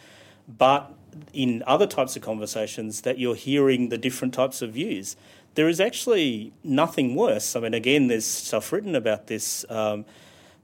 but 0.46 0.92
in 1.32 1.62
other 1.66 1.86
types 1.86 2.16
of 2.16 2.22
conversations, 2.22 3.02
that 3.02 3.18
you're 3.18 3.34
hearing 3.34 3.88
the 3.88 3.98
different 3.98 4.34
types 4.34 4.62
of 4.62 4.72
views. 4.72 5.16
There 5.54 5.68
is 5.68 5.80
actually 5.80 6.52
nothing 6.62 7.14
worse. 7.14 7.56
I 7.56 7.60
mean, 7.60 7.74
again, 7.74 8.08
there's 8.08 8.26
stuff 8.26 8.72
written 8.72 8.94
about 8.94 9.26
this. 9.26 9.64
Um, 9.68 10.04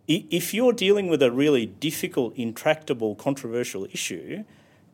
if 0.06 0.52
you're 0.52 0.73
dealing 0.73 1.08
with 1.08 1.23
a 1.23 1.30
really 1.30 1.66
difficult, 1.66 2.37
intractable, 2.37 3.14
controversial 3.14 3.87
issue, 3.87 4.44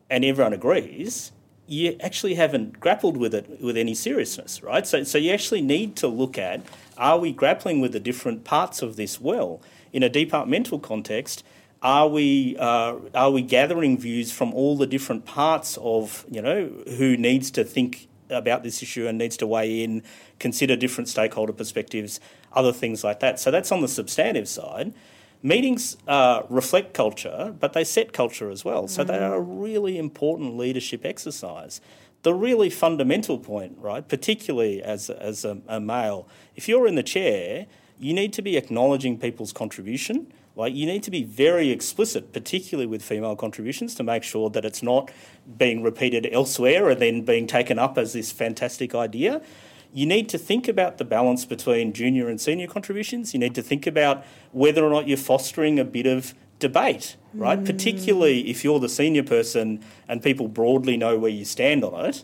and 0.09 0.23
everyone 0.23 0.53
agrees, 0.53 1.31
you 1.67 1.95
actually 2.01 2.35
haven't 2.35 2.79
grappled 2.79 3.17
with 3.17 3.33
it 3.33 3.61
with 3.61 3.77
any 3.77 3.93
seriousness, 3.93 4.61
right? 4.61 4.85
So, 4.85 5.03
so 5.03 5.17
you 5.17 5.31
actually 5.31 5.61
need 5.61 5.95
to 5.97 6.07
look 6.07 6.37
at 6.37 6.61
are 6.97 7.17
we 7.17 7.31
grappling 7.31 7.81
with 7.81 7.93
the 7.93 7.99
different 7.99 8.43
parts 8.43 8.81
of 8.81 8.95
this 8.95 9.19
well? 9.19 9.61
In 9.93 10.03
a 10.03 10.09
departmental 10.09 10.79
context, 10.79 11.43
are 11.81 12.07
we 12.07 12.55
uh, 12.57 12.95
are 13.15 13.31
we 13.31 13.41
gathering 13.41 13.97
views 13.97 14.31
from 14.31 14.53
all 14.53 14.77
the 14.77 14.87
different 14.87 15.25
parts 15.25 15.77
of 15.81 16.25
you 16.29 16.41
know 16.41 16.69
who 16.97 17.17
needs 17.17 17.49
to 17.51 17.63
think 17.63 18.07
about 18.31 18.63
this 18.63 18.81
issue 18.81 19.07
and 19.07 19.17
needs 19.17 19.37
to 19.37 19.47
weigh 19.47 19.83
in, 19.83 20.03
consider 20.39 20.75
different 20.75 21.09
stakeholder 21.09 21.53
perspectives, 21.53 22.19
other 22.53 22.71
things 22.71 23.03
like 23.03 23.19
that. 23.19 23.39
So 23.39 23.51
that's 23.51 23.71
on 23.71 23.81
the 23.81 23.87
substantive 23.87 24.47
side. 24.47 24.93
Meetings 25.43 25.97
uh, 26.07 26.43
reflect 26.49 26.93
culture, 26.93 27.55
but 27.59 27.73
they 27.73 27.83
set 27.83 28.13
culture 28.13 28.49
as 28.49 28.63
well. 28.63 28.87
So 28.87 29.03
they 29.03 29.17
are 29.17 29.35
a 29.35 29.41
really 29.41 29.97
important 29.97 30.55
leadership 30.55 31.03
exercise. 31.03 31.81
The 32.21 32.33
really 32.33 32.69
fundamental 32.69 33.39
point, 33.39 33.77
right, 33.79 34.07
particularly 34.07 34.83
as, 34.83 35.09
as 35.09 35.43
a, 35.43 35.59
a 35.67 35.79
male, 35.79 36.27
if 36.55 36.69
you're 36.69 36.85
in 36.85 36.93
the 36.93 37.03
chair, 37.03 37.65
you 37.99 38.13
need 38.13 38.33
to 38.33 38.43
be 38.43 38.55
acknowledging 38.55 39.17
people's 39.17 39.51
contribution. 39.51 40.31
Like 40.55 40.73
you 40.73 40.85
need 40.85 41.03
to 41.03 41.11
be 41.11 41.23
very 41.23 41.69
explicit, 41.69 42.33
particularly 42.33 42.87
with 42.87 43.01
female 43.01 43.35
contributions, 43.35 43.95
to 43.95 44.03
make 44.03 44.23
sure 44.23 44.49
that 44.49 44.65
it's 44.65 44.83
not 44.83 45.11
being 45.57 45.81
repeated 45.81 46.27
elsewhere 46.31 46.89
and 46.89 47.01
then 47.01 47.23
being 47.23 47.47
taken 47.47 47.79
up 47.79 47.97
as 47.97 48.13
this 48.13 48.31
fantastic 48.31 48.93
idea 48.93 49.41
you 49.93 50.05
need 50.05 50.29
to 50.29 50.37
think 50.37 50.67
about 50.67 50.97
the 50.97 51.05
balance 51.05 51.45
between 51.45 51.93
junior 51.93 52.29
and 52.29 52.39
senior 52.39 52.67
contributions. 52.67 53.33
You 53.33 53.39
need 53.39 53.55
to 53.55 53.61
think 53.61 53.85
about 53.85 54.23
whether 54.51 54.83
or 54.83 54.89
not 54.89 55.07
you're 55.07 55.17
fostering 55.17 55.79
a 55.79 55.85
bit 55.85 56.05
of 56.05 56.33
debate, 56.59 57.17
right? 57.33 57.59
Mm. 57.59 57.65
Particularly 57.65 58.49
if 58.49 58.63
you're 58.63 58.79
the 58.79 58.89
senior 58.89 59.23
person 59.23 59.83
and 60.07 60.23
people 60.23 60.47
broadly 60.47 60.95
know 60.95 61.17
where 61.17 61.31
you 61.31 61.43
stand 61.43 61.83
on 61.83 62.05
it. 62.05 62.23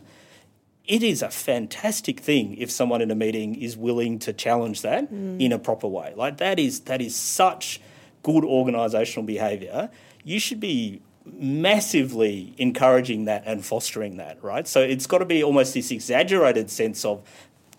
It 0.85 1.03
is 1.03 1.21
a 1.21 1.29
fantastic 1.29 2.21
thing 2.21 2.55
if 2.55 2.71
someone 2.71 3.01
in 3.01 3.11
a 3.11 3.15
meeting 3.15 3.55
is 3.55 3.75
willing 3.75 4.19
to 4.19 4.31
challenge 4.31 4.83
that 4.83 5.11
mm. 5.11 5.41
in 5.41 5.51
a 5.51 5.59
proper 5.59 5.87
way. 5.87 6.13
Like 6.15 6.37
that 6.37 6.59
is 6.59 6.81
that 6.81 7.01
is 7.01 7.13
such 7.13 7.81
good 8.23 8.43
organisational 8.43 9.25
behaviour. 9.25 9.89
You 10.23 10.39
should 10.39 10.59
be 10.59 11.01
massively 11.25 12.53
encouraging 12.57 13.25
that 13.25 13.43
and 13.45 13.65
fostering 13.65 14.17
that, 14.17 14.41
right? 14.43 14.67
So 14.67 14.81
it's 14.81 15.07
got 15.07 15.19
to 15.19 15.25
be 15.25 15.43
almost 15.43 15.73
this 15.73 15.91
exaggerated 15.91 16.69
sense 16.69 17.03
of 17.03 17.21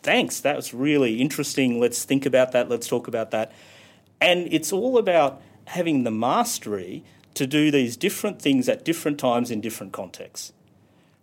thanks, 0.02 0.40
that 0.40 0.56
was 0.56 0.74
really 0.74 1.20
interesting. 1.20 1.80
Let's 1.80 2.04
think 2.04 2.26
about 2.26 2.52
that. 2.52 2.68
Let's 2.68 2.86
talk 2.88 3.08
about 3.08 3.30
that. 3.30 3.52
And 4.20 4.52
it's 4.52 4.72
all 4.72 4.98
about 4.98 5.40
having 5.66 6.04
the 6.04 6.10
mastery 6.10 7.04
to 7.34 7.46
do 7.46 7.70
these 7.70 7.96
different 7.96 8.40
things 8.40 8.68
at 8.68 8.84
different 8.84 9.18
times 9.18 9.50
in 9.50 9.60
different 9.60 9.92
contexts. 9.92 10.52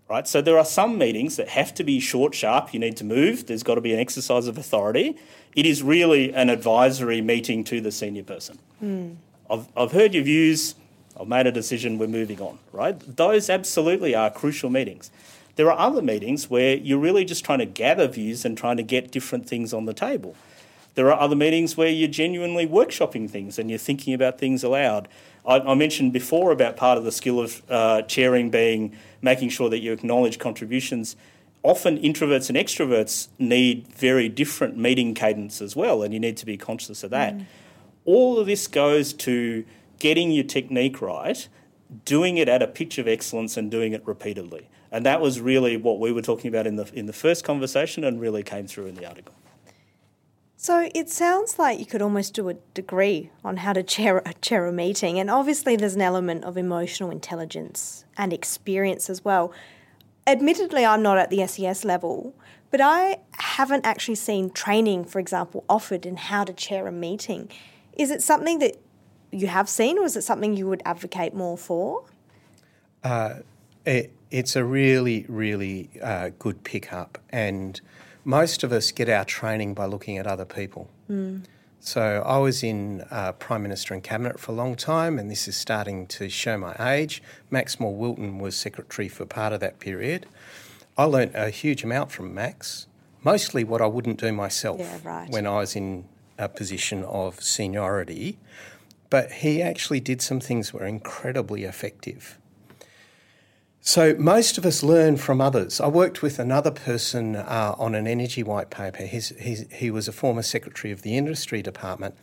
Right? 0.08 0.28
So 0.28 0.40
there 0.40 0.58
are 0.58 0.66
some 0.66 1.00
meetings 1.00 1.36
that 1.38 1.50
have 1.50 1.74
to 1.76 1.84
be 1.84 2.00
short, 2.00 2.36
sharp, 2.36 2.74
you 2.74 2.80
need 2.80 2.96
to 2.98 3.04
move, 3.04 3.48
there's 3.48 3.64
got 3.64 3.76
to 3.76 3.82
be 3.82 3.92
an 3.94 4.00
exercise 4.00 4.48
of 4.48 4.58
authority. 4.58 5.18
It 5.56 5.66
is 5.66 5.82
really 5.82 6.32
an 6.34 6.50
advisory 6.50 7.22
meeting 7.22 7.64
to 7.66 7.82
the 7.82 7.92
senior 7.92 8.24
person. 8.24 8.60
Mm. 8.84 9.16
I've, 9.50 9.68
I've 9.76 9.92
heard 9.92 10.14
your 10.14 10.24
views, 10.24 10.76
I've 11.20 11.28
made 11.28 11.48
a 11.48 11.52
decision, 11.52 11.98
we're 11.98 12.08
moving 12.08 12.40
on, 12.40 12.60
right? 12.72 13.00
Those 13.16 13.50
absolutely 13.50 14.14
are 14.14 14.30
crucial 14.30 14.70
meetings. 14.70 15.10
There 15.56 15.72
are 15.72 15.80
other 15.80 16.02
meetings 16.02 16.50
where 16.50 16.76
you're 16.76 17.00
really 17.00 17.26
just 17.26 17.46
trying 17.46 17.60
to 17.60 17.66
gather 17.66 18.08
views 18.08 18.46
and 18.46 18.58
trying 18.58 18.78
to 18.78 18.84
get 18.84 19.12
different 19.12 19.48
things 19.48 19.74
on 19.74 19.86
the 19.86 19.94
table. 19.94 20.36
There 20.96 21.12
are 21.12 21.20
other 21.20 21.36
meetings 21.36 21.78
where 21.78 21.90
you're 21.90 22.10
genuinely 22.10 22.68
workshopping 22.68 23.30
things 23.30 23.58
and 23.58 23.70
you're 23.70 23.80
thinking 23.80 24.14
about 24.14 24.38
things 24.38 24.64
aloud. 24.64 25.08
I, 25.46 25.60
I 25.60 25.74
mentioned 25.76 26.14
before 26.14 26.52
about 26.52 26.78
part 26.78 26.98
of 26.98 27.04
the 27.04 27.12
skill 27.12 27.40
of 27.40 27.62
uh, 27.70 28.02
chairing 28.04 28.50
being 28.50 28.96
making 29.26 29.50
sure 29.50 29.70
that 29.70 29.80
you 29.80 29.92
acknowledge 29.92 30.40
contributions. 30.40 31.18
Often 31.64 31.98
introverts 31.98 32.48
and 32.48 32.58
extroverts 32.58 33.28
need 33.40 33.88
very 33.88 34.30
different 34.30 34.78
meeting 34.78 35.14
cadence 35.14 35.62
as 35.62 35.76
well, 35.76 36.04
and 36.04 36.14
you 36.14 36.20
need 36.20 36.38
to 36.38 36.46
be 36.46 36.56
conscious 36.56 37.04
of 37.04 37.10
that. 37.10 37.36
Mm. 37.36 37.46
All 38.06 38.40
of 38.40 38.46
this 38.46 38.68
goes 38.68 39.12
to 39.14 39.66
getting 40.00 40.32
your 40.32 40.44
technique 40.44 41.02
right, 41.02 41.50
doing 42.06 42.38
it 42.38 42.48
at 42.48 42.62
a 42.62 42.68
pitch 42.68 42.98
of 43.00 43.08
excellence, 43.08 43.58
and 43.58 43.72
doing 43.72 43.94
it 43.94 44.04
repeatedly. 44.06 44.70
And 44.92 45.06
that 45.06 45.20
was 45.20 45.42
really 45.42 45.76
what 45.76 46.00
we 46.00 46.12
were 46.12 46.22
talking 46.22 46.48
about 46.48 46.68
in 46.68 46.76
the, 46.76 46.90
in 46.94 47.08
the 47.08 47.14
first 47.14 47.44
conversation 47.44 48.04
and 48.04 48.22
really 48.22 48.44
came 48.44 48.68
through 48.68 48.86
in 48.86 48.96
the 48.96 49.06
article. 49.08 49.34
So 50.66 50.90
it 50.96 51.12
sounds 51.12 51.60
like 51.60 51.78
you 51.78 51.86
could 51.86 52.02
almost 52.02 52.34
do 52.34 52.50
a 52.50 52.56
degree 52.74 53.30
on 53.44 53.58
how 53.58 53.74
to 53.74 53.84
chair, 53.84 54.24
chair 54.42 54.66
a 54.66 54.72
meeting. 54.72 55.20
And 55.20 55.30
obviously, 55.30 55.76
there's 55.76 55.94
an 55.94 56.02
element 56.02 56.44
of 56.44 56.58
emotional 56.58 57.12
intelligence 57.12 58.04
and 58.18 58.34
experience 58.34 59.08
as 59.08 59.24
well. 59.24 59.54
Admittedly, 60.26 60.84
I'm 60.84 61.04
not 61.04 61.20
at 61.20 61.30
the 61.30 61.46
SES 61.46 61.86
level, 61.86 62.34
but 62.72 62.82
I 62.82 63.20
haven't 63.34 63.86
actually 63.86 64.16
seen 64.16 64.50
training, 64.50 65.06
for 65.06 65.20
example, 65.20 65.64
offered 65.70 66.04
in 66.04 66.18
how 66.18 66.44
to 66.46 66.52
chair 66.52 66.88
a 66.88 66.92
meeting. 66.92 67.48
Is 67.94 68.10
it 68.10 68.24
something 68.24 68.58
that 68.58 68.76
you 69.32 69.46
have 69.46 69.70
seen, 69.70 70.00
or 70.00 70.06
is 70.06 70.18
it 70.18 70.24
something 70.24 70.58
you 70.58 70.66
would 70.68 70.82
advocate 70.84 71.36
more 71.36 71.60
for? 71.60 72.06
Uh, 73.04 73.42
it, 73.86 74.12
it's 74.32 74.56
a 74.56 74.66
really, 74.66 75.28
really 75.30 75.92
uh, 76.02 76.32
good 76.40 76.64
pickup, 76.64 77.20
and 77.30 77.82
most 78.26 78.64
of 78.64 78.72
us 78.74 78.92
get 78.92 79.08
our 79.08 79.24
training 79.24 79.74
by 79.74 79.86
looking 79.86 80.18
at 80.18 80.28
other 80.28 80.46
people. 80.46 80.90
Mm. 81.10 81.44
So 81.80 82.24
I 82.26 82.40
was 82.40 82.64
in 82.64 83.06
uh, 83.12 83.34
Prime 83.34 83.62
Minister 83.62 83.94
and 83.94 84.04
Cabinet 84.04 84.40
for 84.40 84.52
a 84.52 84.56
long 84.56 84.76
time, 84.76 85.20
and 85.20 85.30
this 85.30 85.48
is 85.48 85.56
starting 85.56 86.08
to 86.08 86.30
show 86.30 86.58
my 86.58 86.76
age. 86.80 87.22
Max 87.52 87.80
Moore 87.80 87.96
Wilton 87.96 88.40
was 88.40 88.56
secretary 88.56 89.08
for 89.08 89.26
part 89.26 89.54
of 89.54 89.60
that 89.60 89.80
period. 89.80 90.26
I 90.98 91.04
learnt 91.04 91.34
a 91.36 91.52
huge 91.52 91.84
amount 91.84 92.12
from 92.12 92.34
Max, 92.34 92.88
mostly 93.24 93.64
what 93.64 93.82
I 93.82 93.86
wouldn't 93.86 94.20
do 94.20 94.32
myself 94.32 94.80
yeah, 94.80 94.98
right. 95.04 95.30
when 95.30 95.46
I 95.46 95.58
was 95.58 95.76
in 95.76 96.06
a 96.40 96.50
position 96.50 97.04
of 97.04 97.42
seniority. 97.44 98.40
But 99.12 99.32
he 99.32 99.62
actually 99.62 100.00
did 100.00 100.24
some 100.24 100.40
things 100.40 100.72
that 100.72 100.80
were 100.80 100.88
incredibly 100.88 101.66
effective. 101.66 102.40
So 103.88 104.16
most 104.18 104.58
of 104.58 104.66
us 104.66 104.82
learn 104.82 105.16
from 105.18 105.40
others. 105.40 105.80
I 105.80 105.86
worked 105.88 106.24
with 106.24 106.40
another 106.40 106.72
person 106.72 107.36
uh, 107.36 107.76
on 107.78 107.94
an 107.94 108.08
energy 108.08 108.42
white 108.42 108.72
paper. 108.72 109.04
He's, 109.04 109.30
he's, 109.40 109.72
he 109.72 109.92
was 109.92 110.08
a 110.08 110.12
former 110.12 110.42
secretary 110.42 110.92
of 110.92 111.04
the 111.04 111.16
industry 111.16 111.62
department. 111.62 112.16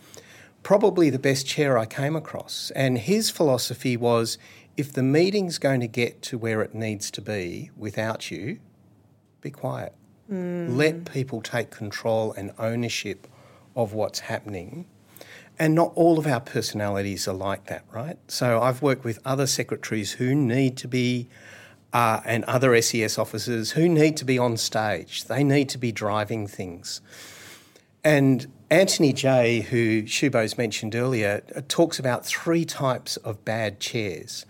probably 0.63 1.11
the 1.11 1.19
best 1.19 1.47
chair 1.47 1.79
I 1.79 1.87
came 1.87 2.17
across. 2.17 2.73
And 2.75 2.99
his 2.99 3.31
philosophy 3.31 3.97
was 3.97 4.39
if 4.77 4.93
the 4.93 5.03
meeting's 5.03 5.59
going 5.59 5.81
to 5.81 5.87
get 5.87 6.23
to 6.23 6.39
where 6.39 6.63
it 6.63 6.75
needs 6.75 7.11
to 7.13 7.21
be 7.21 7.71
without 7.77 8.31
you, 8.31 8.59
be 9.41 9.51
quiet. 9.51 9.95
Let 10.77 11.05
people 11.13 11.43
take 11.43 11.71
control 11.71 12.33
and 12.33 12.53
ownership 12.59 13.27
of 13.77 13.93
what's 13.93 14.21
happening. 14.21 14.87
And 15.59 15.75
not 15.75 15.93
all 15.95 16.19
of 16.19 16.27
our 16.27 16.41
personalities 16.41 17.29
are 17.29 17.35
like 17.35 17.67
that, 17.67 17.85
right? 17.93 18.17
So 18.29 18.61
I've 18.63 18.83
worked 18.83 19.05
with 19.05 19.19
other 19.25 19.47
secretaries 19.47 20.13
who 20.13 20.35
need 20.35 20.77
to 20.79 20.89
be, 20.89 21.29
uh, 21.93 22.21
and 22.25 22.45
other 22.45 22.81
SES 22.81 23.19
officers 23.19 23.73
who 23.73 23.89
need 23.89 24.17
to 24.17 24.25
be 24.25 24.39
on 24.39 24.57
stage. 24.57 25.25
They 25.25 25.45
need 25.45 25.69
to 25.71 25.79
be 25.79 25.93
driving 25.93 26.47
things. 26.47 27.01
And 28.05 28.51
Anthony 28.71 29.13
Jay, 29.13 29.61
who 29.61 30.03
Subho's 30.05 30.59
mentioned 30.59 30.95
earlier, 30.95 31.41
talks 31.69 31.99
about 31.99 32.25
three 32.25 32.65
types 32.65 33.17
of 33.19 33.45
bad 33.45 33.79
chairs. 33.79 34.47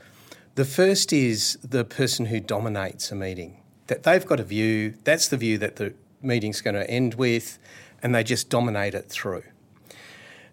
The 0.54 0.64
first 0.64 1.12
is 1.12 1.58
the 1.62 1.84
person 1.84 2.26
who 2.26 2.40
dominates 2.40 3.10
a 3.10 3.14
meeting, 3.14 3.60
that 3.88 4.04
they've 4.04 4.24
got 4.24 4.38
a 4.38 4.44
view, 4.44 4.94
that's 5.04 5.28
the 5.28 5.36
view 5.36 5.58
that 5.58 5.76
the 5.76 5.94
meeting's 6.22 6.60
going 6.60 6.76
to 6.76 6.88
end 6.88 7.14
with, 7.14 7.58
and 8.02 8.14
they 8.14 8.22
just 8.22 8.48
dominate 8.48 8.94
it 8.94 9.08
through. 9.08 9.44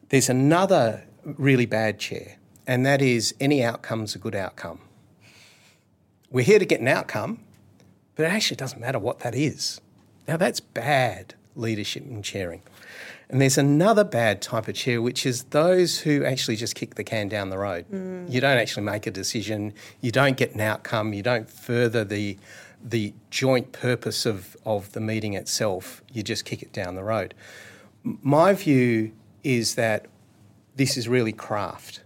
There's 0.09 0.29
another 0.29 1.05
really 1.23 1.65
bad 1.65 1.99
chair, 1.99 2.37
and 2.65 2.85
that 2.85 3.01
is 3.01 3.35
any 3.39 3.63
outcome's 3.63 4.15
a 4.15 4.19
good 4.19 4.35
outcome. 4.35 4.79
We're 6.31 6.45
here 6.45 6.59
to 6.59 6.65
get 6.65 6.79
an 6.79 6.87
outcome, 6.87 7.39
but 8.15 8.23
it 8.23 8.31
actually 8.31 8.57
doesn't 8.57 8.79
matter 8.79 8.99
what 8.99 9.19
that 9.19 9.33
is. 9.33 9.81
Now, 10.27 10.37
that's 10.37 10.59
bad 10.59 11.33
leadership 11.55 12.03
and 12.03 12.23
chairing. 12.23 12.61
And 13.29 13.41
there's 13.41 13.57
another 13.57 14.03
bad 14.03 14.41
type 14.41 14.67
of 14.67 14.75
chair, 14.75 15.01
which 15.01 15.25
is 15.25 15.43
those 15.45 15.99
who 15.99 16.23
actually 16.23 16.55
just 16.55 16.75
kick 16.75 16.95
the 16.95 17.03
can 17.03 17.29
down 17.29 17.49
the 17.49 17.57
road. 17.57 17.85
Mm. 17.91 18.31
You 18.31 18.41
don't 18.41 18.57
actually 18.57 18.83
make 18.83 19.05
a 19.05 19.11
decision, 19.11 19.73
you 20.01 20.11
don't 20.11 20.37
get 20.37 20.53
an 20.53 20.61
outcome, 20.61 21.13
you 21.13 21.21
don't 21.21 21.49
further 21.49 22.03
the, 22.03 22.37
the 22.83 23.13
joint 23.29 23.71
purpose 23.71 24.25
of, 24.25 24.57
of 24.65 24.91
the 24.93 24.99
meeting 24.99 25.33
itself, 25.33 26.03
you 26.11 26.23
just 26.23 26.45
kick 26.45 26.63
it 26.63 26.73
down 26.73 26.95
the 26.95 27.03
road. 27.03 27.33
My 28.03 28.53
view 28.53 29.11
is 29.43 29.75
that 29.75 30.07
this 30.75 30.97
is 30.97 31.07
really 31.07 31.33
craft, 31.33 32.01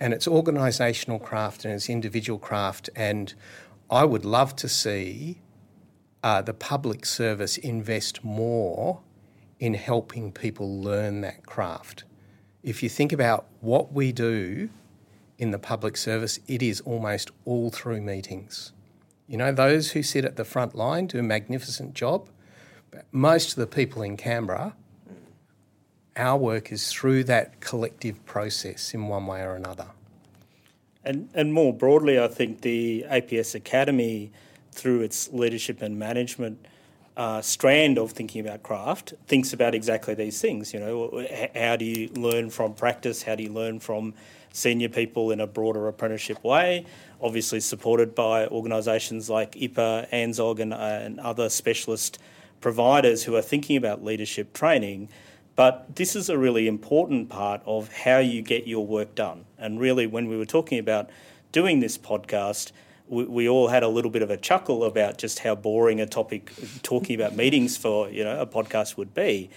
and 0.00 0.12
it's 0.12 0.26
organisational 0.26 1.22
craft 1.22 1.64
and 1.64 1.74
it's 1.74 1.88
individual 1.88 2.38
craft, 2.38 2.90
and 2.94 3.34
I 3.90 4.04
would 4.04 4.24
love 4.24 4.54
to 4.56 4.68
see 4.68 5.40
uh, 6.22 6.42
the 6.42 6.54
public 6.54 7.06
service 7.06 7.56
invest 7.56 8.24
more 8.24 9.00
in 9.58 9.74
helping 9.74 10.32
people 10.32 10.80
learn 10.80 11.20
that 11.22 11.46
craft. 11.46 12.04
If 12.62 12.82
you 12.82 12.88
think 12.88 13.12
about 13.12 13.46
what 13.60 13.92
we 13.92 14.12
do 14.12 14.68
in 15.38 15.50
the 15.50 15.58
public 15.58 15.96
service, 15.96 16.38
it 16.46 16.62
is 16.62 16.80
almost 16.82 17.30
all 17.44 17.70
through 17.70 18.00
meetings. 18.00 18.72
You 19.26 19.36
know, 19.36 19.52
those 19.52 19.92
who 19.92 20.02
sit 20.02 20.24
at 20.24 20.36
the 20.36 20.44
front 20.44 20.74
line 20.74 21.06
do 21.06 21.18
a 21.18 21.22
magnificent 21.22 21.94
job, 21.94 22.28
but 22.90 23.06
most 23.12 23.50
of 23.50 23.56
the 23.56 23.66
people 23.66 24.02
in 24.02 24.16
Canberra, 24.16 24.74
our 26.18 26.36
work 26.36 26.72
is 26.72 26.92
through 26.92 27.24
that 27.24 27.60
collective 27.60 28.24
process 28.26 28.94
in 28.94 29.08
one 29.08 29.26
way 29.26 29.42
or 29.42 29.54
another. 29.54 29.86
And, 31.04 31.28
and 31.32 31.54
more 31.54 31.72
broadly, 31.72 32.20
I 32.20 32.28
think 32.28 32.60
the 32.62 33.06
APS 33.08 33.54
Academy, 33.54 34.30
through 34.72 35.02
its 35.02 35.32
leadership 35.32 35.80
and 35.80 35.98
management 35.98 36.66
uh, 37.16 37.40
strand 37.40 37.98
of 37.98 38.12
thinking 38.12 38.46
about 38.46 38.62
craft, 38.62 39.14
thinks 39.26 39.52
about 39.52 39.74
exactly 39.74 40.14
these 40.14 40.40
things. 40.40 40.72
You 40.72 40.80
know, 40.80 41.26
how 41.54 41.76
do 41.76 41.84
you 41.84 42.08
learn 42.10 42.50
from 42.50 42.74
practice? 42.74 43.22
How 43.22 43.34
do 43.34 43.42
you 43.42 43.52
learn 43.52 43.80
from 43.80 44.14
senior 44.52 44.88
people 44.88 45.30
in 45.30 45.40
a 45.40 45.46
broader 45.46 45.88
apprenticeship 45.88 46.42
way? 46.44 46.86
Obviously, 47.20 47.60
supported 47.60 48.14
by 48.14 48.46
organisations 48.46 49.28
like 49.28 49.52
IPA, 49.52 50.10
ANZSOG, 50.10 50.60
and, 50.60 50.74
uh, 50.74 50.76
and 50.76 51.20
other 51.20 51.48
specialist 51.48 52.18
providers 52.60 53.24
who 53.24 53.34
are 53.34 53.42
thinking 53.42 53.76
about 53.76 54.04
leadership 54.04 54.52
training. 54.52 55.08
But 55.58 55.96
this 55.96 56.14
is 56.14 56.28
a 56.28 56.38
really 56.38 56.68
important 56.68 57.30
part 57.30 57.62
of 57.66 57.92
how 57.92 58.18
you 58.18 58.42
get 58.42 58.68
your 58.68 58.86
work 58.86 59.16
done. 59.16 59.44
And 59.58 59.80
really, 59.80 60.06
when 60.06 60.28
we 60.28 60.36
were 60.36 60.46
talking 60.46 60.78
about 60.78 61.10
doing 61.50 61.80
this 61.80 61.98
podcast, 61.98 62.70
we, 63.08 63.24
we 63.24 63.48
all 63.48 63.66
had 63.66 63.82
a 63.82 63.88
little 63.88 64.12
bit 64.12 64.22
of 64.22 64.30
a 64.30 64.36
chuckle 64.36 64.84
about 64.84 65.18
just 65.18 65.40
how 65.40 65.56
boring 65.56 66.00
a 66.00 66.06
topic 66.06 66.52
talking 66.84 67.16
about 67.16 67.34
meetings 67.34 67.76
for 67.76 68.08
you 68.08 68.22
know 68.22 68.40
a 68.40 68.46
podcast 68.46 68.96
would 68.96 69.12
be. 69.14 69.50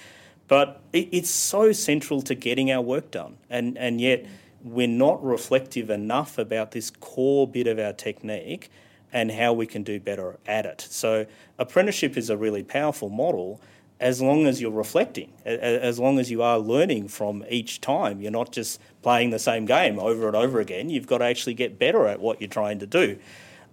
But 0.47 0.81
it, 0.91 1.09
it's 1.11 1.29
so 1.29 1.71
central 1.71 2.23
to 2.23 2.33
getting 2.33 2.71
our 2.71 2.81
work 2.81 3.11
done, 3.11 3.37
and 3.47 3.77
and 3.77 4.01
yet 4.01 4.25
we're 4.63 4.87
not 4.87 5.23
reflective 5.23 5.91
enough 5.91 6.39
about 6.39 6.71
this 6.71 6.89
core 6.89 7.47
bit 7.47 7.67
of 7.67 7.77
our 7.77 7.93
technique 7.93 8.71
and 9.13 9.29
how 9.33 9.53
we 9.53 9.67
can 9.67 9.83
do 9.83 9.99
better 9.99 10.39
at 10.47 10.65
it. 10.65 10.81
So 10.81 11.27
apprenticeship 11.59 12.17
is 12.17 12.31
a 12.31 12.37
really 12.37 12.63
powerful 12.63 13.09
model 13.09 13.61
as 14.01 14.19
long 14.19 14.47
as 14.47 14.59
you're 14.59 14.71
reflecting, 14.71 15.31
as 15.45 15.99
long 15.99 16.17
as 16.17 16.31
you 16.31 16.41
are 16.41 16.57
learning 16.57 17.07
from 17.07 17.45
each 17.49 17.79
time. 17.79 18.19
You're 18.19 18.31
not 18.31 18.51
just 18.51 18.81
playing 19.03 19.29
the 19.29 19.39
same 19.39 19.65
game 19.65 19.99
over 19.99 20.25
and 20.27 20.35
over 20.35 20.59
again. 20.59 20.89
You've 20.89 21.05
got 21.05 21.19
to 21.19 21.25
actually 21.25 21.53
get 21.53 21.77
better 21.77 22.07
at 22.07 22.19
what 22.19 22.41
you're 22.41 22.49
trying 22.49 22.79
to 22.79 22.87
do. 22.87 23.19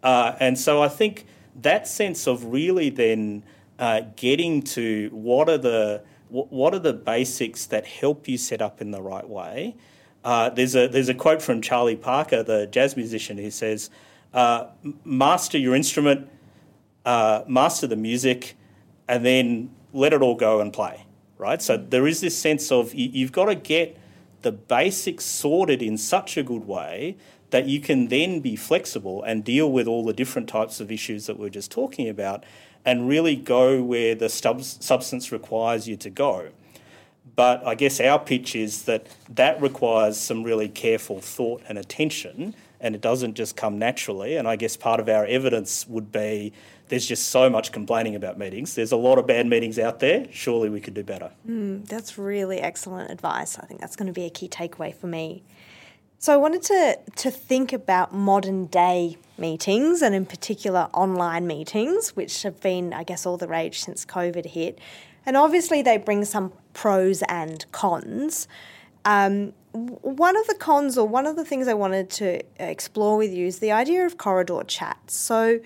Uh, 0.03 0.37
and 0.38 0.59
so 0.59 0.83
I 0.83 0.88
think 0.88 1.25
that 1.62 1.88
sense 1.88 2.29
of 2.29 2.45
really 2.45 2.91
then 2.91 3.43
uh, 3.79 4.03
getting 4.17 4.62
to 4.62 5.09
what 5.12 5.49
are 5.49 5.59
the 5.59 6.03
what 6.29 6.75
are 6.75 6.79
the 6.79 6.93
basics 6.93 7.64
that 7.64 7.87
help 7.87 8.29
you 8.29 8.37
set 8.37 8.61
up 8.61 8.83
in 8.83 8.91
the 8.91 9.01
right 9.01 9.27
way. 9.27 9.75
Uh, 10.23 10.51
there's 10.51 10.77
a 10.77 10.88
there's 10.88 11.09
a 11.09 11.14
quote 11.14 11.41
from 11.41 11.62
Charlie 11.62 11.97
Parker, 11.97 12.43
the 12.43 12.67
jazz 12.67 12.99
musician, 12.99 13.38
who 13.38 13.51
says, 13.51 13.88
uh, 14.35 14.67
"Master 15.05 15.57
your 15.57 15.75
instrument, 15.75 16.29
uh, 17.07 17.45
master 17.49 17.87
the 17.87 17.97
music, 17.97 18.57
and 19.09 19.25
then 19.25 19.71
let 19.92 20.12
it 20.12 20.22
all 20.22 20.35
go 20.35 20.61
and 20.61 20.72
play." 20.72 21.05
Right. 21.37 21.62
So 21.62 21.77
there 21.77 22.07
is 22.07 22.20
this 22.20 22.37
sense 22.37 22.72
of 22.72 22.94
you, 22.94 23.11
you've 23.12 23.33
got 23.33 23.44
to 23.44 23.55
get 23.55 23.96
the 24.42 24.53
basics 24.53 25.24
sorted 25.24 25.83
in 25.83 25.96
such 25.96 26.37
a 26.37 26.42
good 26.42 26.66
way 26.66 27.16
that 27.51 27.66
you 27.66 27.81
can 27.81 28.09
then 28.09 28.40
be 28.40 28.57
flexible 28.57 29.22
and 29.22 29.44
deal 29.44 29.70
with 29.70 29.87
all 29.87 30.05
the 30.05 30.12
different 30.12 30.48
types 30.48 30.81
of 30.81 30.92
issues 30.92 31.27
that 31.27 31.38
we're 31.38 31.48
just 31.48 31.70
talking 31.70 32.09
about 32.09 32.44
and 32.85 33.09
really 33.09 33.37
go 33.37 33.83
where 33.83 34.14
the 34.14 34.29
stub- 34.29 34.62
substance 34.62 35.33
requires 35.33 35.88
you 35.88 35.96
to 35.96 36.11
go. 36.11 36.48
But 37.37 37.66
I 37.66 37.74
guess 37.74 38.01
our 38.01 38.18
pitch 38.18 38.57
is 38.57 38.83
that 38.83 39.07
that 39.29 39.61
requires 39.61 40.16
some 40.16 40.42
really 40.42 40.68
careful 40.68 41.20
thought 41.20 41.62
and 41.68 41.79
attention, 41.79 42.55
and 42.81 42.94
it 42.94 43.01
doesn't 43.01 43.35
just 43.35 43.57
come 43.57 43.79
naturally. 43.79 44.37
And 44.37 44.48
I 44.48 44.57
guess 44.57 44.77
part 44.77 45.01
of 45.01 45.09
our 45.09 45.24
evidence 45.27 45.87
would 45.88 46.11
be 46.11 46.53
there's 46.88 47.07
just 47.07 47.29
so 47.29 47.48
much 47.48 47.72
complaining 47.72 48.14
about 48.14 48.38
meetings. 48.38 48.74
There's 48.74 48.92
a 48.92 48.96
lot 48.96 49.18
of 49.18 49.27
bad 49.27 49.46
meetings 49.46 49.79
out 49.79 50.01
there. 50.01 50.27
Surely 50.31 50.68
we 50.68 50.81
could 50.81 50.94
do 50.94 51.05
better. 51.05 51.31
Mm, 51.48 51.87
that's 51.87 52.18
really 52.18 52.59
excellent 52.61 53.11
advice. 53.11 53.59
I 53.59 53.66
think 53.66 53.81
that's 53.81 53.96
going 53.96 54.07
to 54.07 54.12
be 54.12 54.24
a 54.24 54.31
key 54.31 54.48
takeaway 54.48 54.94
for 54.94 55.07
me. 55.07 55.42
So 56.20 56.33
I 56.35 56.37
wanted 56.37 56.62
to 56.62 56.98
to 57.16 57.31
think 57.31 57.72
about 57.72 58.12
modern 58.12 58.66
day 58.66 59.18
meetings 59.38 60.03
and 60.03 60.14
in 60.14 60.27
particular 60.27 60.88
online 60.92 61.46
meetings, 61.46 62.16
which 62.16 62.42
have 62.42 62.61
been, 62.61 62.92
I 62.92 63.05
guess, 63.05 63.24
all 63.24 63.37
the 63.37 63.46
rage 63.46 63.81
since 63.81 64.05
COVID 64.05 64.46
hit. 64.46 64.81
And 65.24 65.37
obviously 65.37 65.81
they 65.83 65.96
bring 65.96 66.24
some 66.24 66.53
pros 66.72 67.22
and 67.29 67.70
cons. 67.70 68.48
Um, 69.05 69.53
one 69.72 70.37
of 70.37 70.46
the 70.48 70.55
cons 70.55 70.98
or 70.98 71.07
one 71.07 71.27
of 71.27 71.37
the 71.37 71.44
things 71.44 71.68
I 71.68 71.74
wanted 71.74 72.11
to 72.11 72.42
explore 72.59 73.16
with 73.16 73.33
you 73.33 73.46
is 73.46 73.61
the 73.61 73.70
idea 73.70 74.05
of 74.05 74.18
corridor 74.18 74.62
chats. 74.66 75.14
So 75.14 75.61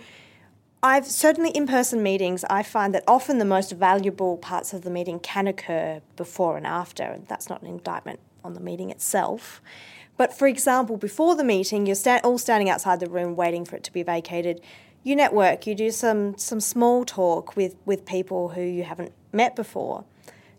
I've 0.84 1.06
certainly 1.06 1.50
in 1.50 1.68
person 1.68 2.02
meetings, 2.02 2.44
I 2.50 2.64
find 2.64 2.92
that 2.92 3.04
often 3.06 3.38
the 3.38 3.44
most 3.44 3.70
valuable 3.70 4.36
parts 4.36 4.72
of 4.72 4.82
the 4.82 4.90
meeting 4.90 5.20
can 5.20 5.46
occur 5.46 6.00
before 6.16 6.56
and 6.56 6.66
after, 6.66 7.04
and 7.04 7.28
that's 7.28 7.48
not 7.48 7.62
an 7.62 7.68
indictment 7.68 8.18
on 8.42 8.54
the 8.54 8.60
meeting 8.60 8.90
itself. 8.90 9.62
But 10.16 10.36
for 10.36 10.48
example, 10.48 10.96
before 10.96 11.36
the 11.36 11.44
meeting, 11.44 11.86
you're 11.86 12.18
all 12.24 12.36
standing 12.36 12.68
outside 12.68 12.98
the 12.98 13.08
room 13.08 13.36
waiting 13.36 13.64
for 13.64 13.76
it 13.76 13.84
to 13.84 13.92
be 13.92 14.02
vacated. 14.02 14.60
You 15.04 15.14
network, 15.14 15.68
you 15.68 15.76
do 15.76 15.92
some, 15.92 16.36
some 16.36 16.58
small 16.58 17.04
talk 17.04 17.54
with, 17.54 17.76
with 17.84 18.04
people 18.04 18.48
who 18.50 18.62
you 18.62 18.82
haven't 18.82 19.12
met 19.32 19.54
before. 19.54 20.04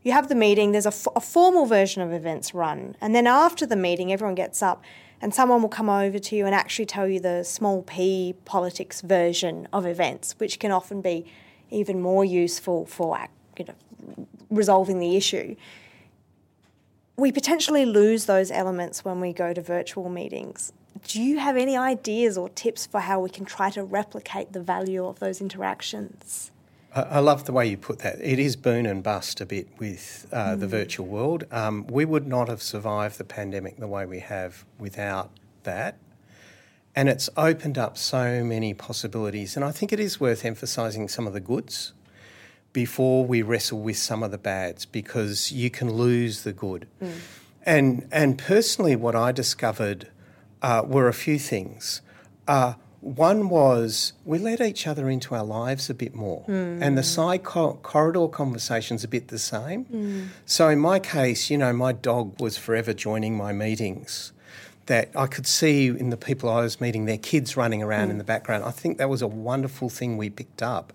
You 0.03 0.13
have 0.13 0.29
the 0.29 0.35
meeting, 0.35 0.71
there's 0.71 0.85
a, 0.85 0.89
f- 0.89 1.07
a 1.17 1.21
formal 1.21 1.65
version 1.65 2.01
of 2.01 2.13
events 2.13 2.53
run, 2.53 2.95
and 3.01 3.13
then 3.13 3.27
after 3.27 3.65
the 3.65 3.75
meeting, 3.75 4.11
everyone 4.11 4.35
gets 4.35 4.61
up 4.61 4.83
and 5.23 5.33
someone 5.33 5.61
will 5.61 5.69
come 5.69 5.89
over 5.89 6.19
to 6.19 6.35
you 6.35 6.45
and 6.45 6.53
actually 6.53 6.85
tell 6.85 7.07
you 7.07 7.19
the 7.19 7.43
small 7.43 7.81
p 7.81 8.35
politics 8.45 9.01
version 9.01 9.67
of 9.73 9.85
events, 9.85 10.35
which 10.37 10.59
can 10.59 10.71
often 10.71 11.01
be 11.01 11.25
even 11.71 11.99
more 11.99 12.23
useful 12.23 12.85
for 12.85 13.17
you 13.57 13.65
know, 13.65 14.27
resolving 14.51 14.99
the 14.99 15.15
issue 15.15 15.55
we 17.15 17.31
potentially 17.31 17.85
lose 17.85 18.25
those 18.25 18.49
elements 18.49 19.05
when 19.05 19.19
we 19.19 19.33
go 19.33 19.53
to 19.53 19.61
virtual 19.61 20.09
meetings. 20.09 20.73
Do 21.07 21.21
you 21.21 21.39
have 21.39 21.57
any 21.57 21.77
ideas 21.77 22.37
or 22.37 22.49
tips 22.49 22.85
for 22.85 23.01
how 23.01 23.19
we 23.19 23.29
can 23.29 23.45
try 23.45 23.69
to 23.71 23.83
replicate 23.83 24.53
the 24.53 24.61
value 24.61 25.05
of 25.05 25.19
those 25.19 25.41
interactions? 25.41 26.51
I 26.95 27.19
love 27.19 27.45
the 27.45 27.53
way 27.53 27.65
you 27.65 27.77
put 27.77 27.99
that. 27.99 28.19
It 28.21 28.37
is 28.37 28.55
boon 28.55 28.85
and 28.85 29.01
bust 29.01 29.41
a 29.41 29.47
bit 29.47 29.67
with 29.79 30.27
uh, 30.31 30.49
mm. 30.49 30.59
the 30.59 30.67
virtual 30.67 31.07
world. 31.07 31.45
Um, 31.51 31.87
we 31.87 32.05
would 32.05 32.27
not 32.27 32.49
have 32.49 32.61
survived 32.61 33.17
the 33.17 33.23
pandemic 33.23 33.77
the 33.77 33.87
way 33.87 34.05
we 34.05 34.19
have 34.19 34.63
without 34.77 35.31
that. 35.63 35.97
And 36.95 37.09
it's 37.09 37.31
opened 37.35 37.79
up 37.79 37.97
so 37.97 38.43
many 38.43 38.75
possibilities. 38.75 39.55
And 39.55 39.65
I 39.65 39.71
think 39.71 39.91
it 39.91 39.99
is 39.99 40.19
worth 40.19 40.45
emphasising 40.45 41.07
some 41.07 41.25
of 41.25 41.33
the 41.33 41.39
goods 41.39 41.93
before 42.73 43.25
we 43.25 43.41
wrestle 43.41 43.79
with 43.79 43.97
some 43.97 44.21
of 44.21 44.29
the 44.29 44.37
bads 44.37 44.85
because 44.85 45.51
you 45.51 45.71
can 45.71 45.93
lose 45.93 46.43
the 46.43 46.53
good. 46.53 46.87
Mm. 47.01 47.11
And, 47.65 48.07
and 48.11 48.37
personally, 48.37 48.95
what 48.95 49.15
I 49.15 49.31
discovered 49.31 50.09
uh, 50.61 50.83
were 50.85 51.07
a 51.07 51.13
few 51.13 51.39
things. 51.39 52.01
Uh, 52.47 52.73
one 53.03 53.49
was 53.49 54.13
we 54.23 54.39
let 54.39 54.61
each 54.61 54.87
other 54.87 55.09
into 55.09 55.35
our 55.35 55.43
lives 55.43 55.89
a 55.89 55.93
bit 55.93 56.15
more, 56.15 56.45
mm. 56.47 56.81
and 56.81 56.97
the 56.97 57.03
side 57.03 57.43
co- 57.43 57.73
corridor 57.83 58.29
conversation's 58.29 59.03
a 59.03 59.09
bit 59.09 59.27
the 59.27 59.37
same. 59.37 59.85
Mm. 59.85 60.27
So 60.45 60.69
in 60.69 60.79
my 60.79 60.99
case, 60.99 61.49
you 61.49 61.57
know, 61.57 61.73
my 61.73 61.91
dog 61.91 62.39
was 62.39 62.57
forever 62.57 62.93
joining 62.93 63.35
my 63.35 63.51
meetings. 63.51 64.31
That 64.87 65.11
I 65.15 65.27
could 65.27 65.47
see 65.47 65.87
in 65.87 66.09
the 66.09 66.17
people 66.17 66.49
I 66.49 66.61
was 66.61 66.81
meeting, 66.81 67.05
their 67.05 67.17
kids 67.17 67.55
running 67.55 67.81
around 67.81 68.07
mm. 68.07 68.11
in 68.11 68.17
the 68.17 68.23
background. 68.23 68.63
I 68.65 68.71
think 68.71 68.97
that 68.97 69.09
was 69.09 69.21
a 69.21 69.27
wonderful 69.27 69.89
thing 69.89 70.17
we 70.17 70.29
picked 70.29 70.61
up. 70.61 70.93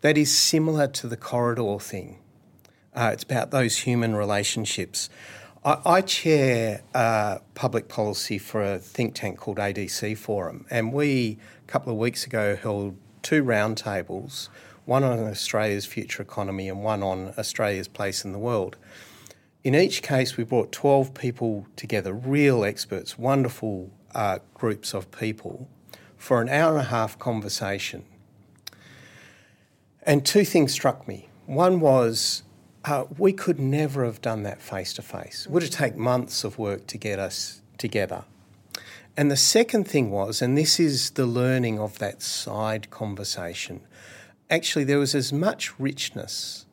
That 0.00 0.18
is 0.18 0.36
similar 0.36 0.86
to 0.88 1.06
the 1.06 1.16
corridor 1.16 1.78
thing. 1.78 2.18
Uh, 2.94 3.10
it's 3.12 3.22
about 3.22 3.50
those 3.50 3.78
human 3.78 4.14
relationships. 4.16 5.08
I, 5.64 5.78
I 5.84 6.00
chair 6.00 6.82
uh, 6.94 7.38
public 7.54 7.88
policy 7.88 8.38
for 8.38 8.62
a 8.62 8.78
think 8.78 9.14
tank 9.14 9.38
called 9.38 9.58
ADC 9.58 10.18
Forum, 10.18 10.66
and 10.70 10.92
we 10.92 11.38
a 11.66 11.70
couple 11.70 11.92
of 11.92 11.98
weeks 11.98 12.26
ago 12.26 12.56
held 12.56 12.96
two 13.22 13.44
roundtables, 13.44 14.48
one 14.84 15.04
on 15.04 15.20
Australia's 15.20 15.86
future 15.86 16.22
economy 16.22 16.68
and 16.68 16.82
one 16.82 17.02
on 17.02 17.32
Australia's 17.38 17.88
place 17.88 18.24
in 18.24 18.32
the 18.32 18.38
world. 18.38 18.76
In 19.62 19.76
each 19.76 20.02
case, 20.02 20.36
we 20.36 20.42
brought 20.42 20.72
12 20.72 21.14
people 21.14 21.68
together, 21.76 22.12
real 22.12 22.64
experts, 22.64 23.16
wonderful 23.16 23.90
uh, 24.12 24.40
groups 24.54 24.92
of 24.92 25.12
people, 25.12 25.68
for 26.16 26.42
an 26.42 26.48
hour 26.48 26.72
and 26.72 26.80
a 26.80 26.90
half 26.90 27.16
conversation. 27.20 28.04
And 30.02 30.26
two 30.26 30.44
things 30.44 30.72
struck 30.72 31.06
me. 31.06 31.28
One 31.46 31.78
was 31.78 32.42
uh, 32.84 33.04
we 33.18 33.32
could 33.32 33.58
never 33.58 34.04
have 34.04 34.20
done 34.20 34.42
that 34.42 34.60
face 34.60 34.92
to 34.94 35.02
face. 35.02 35.46
It 35.46 35.52
would 35.52 35.62
have 35.62 35.72
taken 35.72 36.00
months 36.00 36.44
of 36.44 36.58
work 36.58 36.86
to 36.88 36.98
get 36.98 37.18
us 37.18 37.62
together. 37.78 38.24
And 39.16 39.30
the 39.30 39.36
second 39.36 39.84
thing 39.84 40.10
was, 40.10 40.40
and 40.40 40.56
this 40.56 40.80
is 40.80 41.10
the 41.10 41.26
learning 41.26 41.78
of 41.78 41.98
that 41.98 42.22
side 42.22 42.90
conversation, 42.90 43.82
actually, 44.50 44.84
there 44.84 44.98
was 44.98 45.14
as 45.14 45.32
much 45.32 45.78
richness 45.78 46.66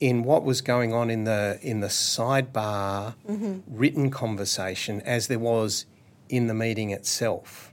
in 0.00 0.22
what 0.24 0.42
was 0.42 0.62
going 0.62 0.94
on 0.94 1.10
in 1.10 1.24
the, 1.24 1.58
in 1.62 1.80
the 1.80 1.88
sidebar 1.88 3.14
mm-hmm. 3.28 3.58
written 3.68 4.10
conversation 4.10 5.02
as 5.02 5.26
there 5.26 5.38
was 5.38 5.84
in 6.30 6.46
the 6.46 6.54
meeting 6.54 6.90
itself. 6.90 7.72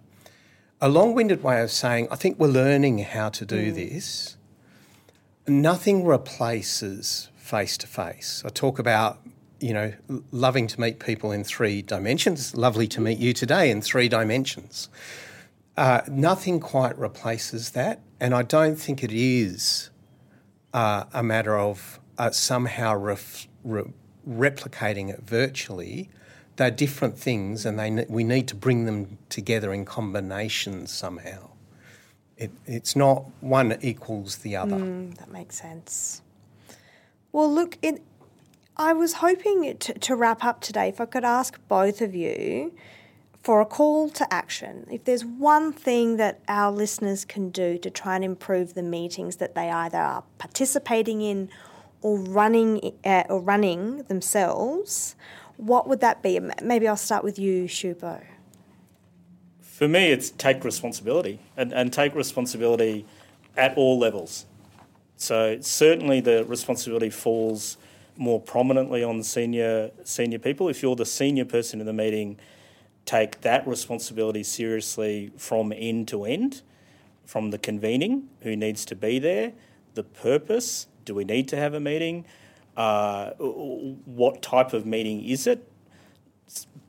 A 0.81 0.89
long 0.89 1.15
winded 1.15 1.41
way 1.41 1.61
of 1.61 1.71
saying, 1.71 2.07
I 2.11 2.15
think 2.15 2.37
we're 2.37 2.47
learning 2.47 2.99
how 2.99 3.29
to 3.29 3.45
do 3.45 3.71
mm. 3.71 3.75
this. 3.75 4.35
Nothing 5.47 6.05
replaces 6.05 7.29
face 7.47 7.77
to 7.77 7.87
face. 7.87 8.43
I 8.45 8.49
talk 8.49 8.77
about, 8.77 9.19
you 9.59 9.73
know, 9.73 9.93
loving 10.31 10.67
to 10.67 10.81
meet 10.81 10.99
people 10.99 11.31
in 11.31 11.43
three 11.43 11.81
dimensions. 11.81 12.55
Lovely 12.55 12.87
to 12.89 13.01
meet 13.01 13.17
you 13.17 13.33
today 13.33 13.71
in 13.71 13.81
three 13.81 14.09
dimensions. 14.09 14.89
Uh, 15.77 16.01
nothing 16.07 16.59
quite 16.59 16.97
replaces 16.97 17.71
that, 17.71 18.01
and 18.19 18.33
I 18.33 18.41
don't 18.41 18.75
think 18.75 19.03
it 19.03 19.11
is 19.13 19.91
uh, 20.73 21.05
a 21.13 21.23
matter 21.23 21.57
of 21.57 21.99
uh, 22.17 22.31
somehow 22.31 22.95
ref, 22.95 23.47
re- 23.63 23.93
replicating 24.27 25.09
it 25.09 25.21
virtually. 25.21 26.09
They're 26.57 26.71
different 26.71 27.17
things, 27.19 27.65
and 27.65 27.77
they 27.77 28.05
we 28.09 28.23
need 28.23 28.47
to 28.47 28.55
bring 28.55 28.85
them 28.85 29.19
together 29.29 29.71
in 29.71 29.85
combinations 29.85 30.91
somehow. 30.91 31.51
It, 32.35 32.51
it's 32.65 32.95
not 32.95 33.25
one 33.41 33.77
equals 33.81 34.37
the 34.37 34.55
other. 34.55 34.77
Mm, 34.77 35.17
that 35.19 35.31
makes 35.31 35.59
sense. 35.59 36.21
Well, 37.37 37.53
look, 37.53 37.77
it, 37.83 38.01
I 38.77 38.93
was 38.93 39.13
hoping 39.13 39.77
to, 39.77 39.93
to 39.93 40.15
wrap 40.15 40.43
up 40.43 40.59
today 40.59 40.89
if 40.89 40.99
I 40.99 41.05
could 41.05 41.23
ask 41.23 41.59
both 41.67 42.01
of 42.01 42.15
you 42.15 42.73
for 43.43 43.61
a 43.61 43.65
call 43.65 44.09
to 44.09 44.33
action. 44.33 44.87
If 44.89 45.03
there's 45.03 45.23
one 45.23 45.71
thing 45.71 46.17
that 46.17 46.39
our 46.47 46.71
listeners 46.71 47.25
can 47.25 47.51
do 47.51 47.77
to 47.77 47.91
try 47.91 48.15
and 48.15 48.25
improve 48.25 48.73
the 48.73 48.81
meetings 48.81 49.35
that 49.35 49.53
they 49.53 49.69
either 49.69 49.99
are 49.99 50.23
participating 50.39 51.21
in 51.21 51.49
or 52.01 52.17
running 52.17 52.95
uh, 53.05 53.25
or 53.29 53.39
running 53.39 53.97
themselves, 54.05 55.15
what 55.57 55.87
would 55.87 55.99
that 55.99 56.23
be? 56.23 56.39
Maybe 56.63 56.87
I'll 56.87 56.97
start 56.97 57.23
with 57.23 57.37
you, 57.37 57.65
Subho. 57.65 58.25
For 59.61 59.87
me, 59.87 60.07
it's 60.11 60.31
take 60.31 60.63
responsibility 60.63 61.39
and, 61.55 61.71
and 61.71 61.93
take 61.93 62.15
responsibility 62.15 63.05
at 63.55 63.77
all 63.77 63.99
levels. 63.99 64.47
So 65.17 65.59
certainly 65.61 66.21
the 66.21 66.45
responsibility 66.45 67.09
falls 67.09 67.77
more 68.15 68.39
prominently 68.39 69.03
on 69.03 69.23
senior 69.23 69.91
senior 70.03 70.39
people. 70.39 70.69
If 70.69 70.81
you're 70.81 70.95
the 70.95 71.05
senior 71.05 71.45
person 71.45 71.79
in 71.79 71.85
the 71.85 71.93
meeting, 71.93 72.37
take 73.05 73.41
that 73.41 73.67
responsibility 73.67 74.43
seriously 74.43 75.31
from 75.37 75.73
end 75.75 76.07
to 76.09 76.25
end, 76.25 76.61
from 77.25 77.51
the 77.51 77.57
convening, 77.57 78.29
who 78.41 78.55
needs 78.55 78.85
to 78.85 78.95
be 78.95 79.19
there, 79.19 79.53
the 79.95 80.03
purpose, 80.03 80.87
do 81.05 81.15
we 81.15 81.23
need 81.23 81.47
to 81.47 81.57
have 81.57 81.73
a 81.73 81.79
meeting, 81.79 82.25
uh, 82.75 83.31
what 83.31 84.41
type 84.41 84.73
of 84.73 84.85
meeting 84.85 85.23
is 85.23 85.47
it, 85.47 85.67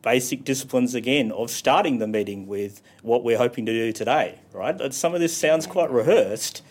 basic 0.03 0.45
disciplines 0.45 0.95
again 0.95 1.33
of 1.33 1.51
starting 1.51 1.99
the 1.99 2.07
meeting 2.07 2.47
with 2.47 2.83
what 3.03 3.25
we're 3.25 3.39
hoping 3.39 3.67
to 3.67 3.73
do 3.73 3.93
today, 3.93 4.39
right? 4.53 4.93
Some 4.93 5.15
of 5.15 5.21
this 5.21 5.37
sounds 5.37 5.67
quite 5.67 5.91
rehearsed, 5.91 6.63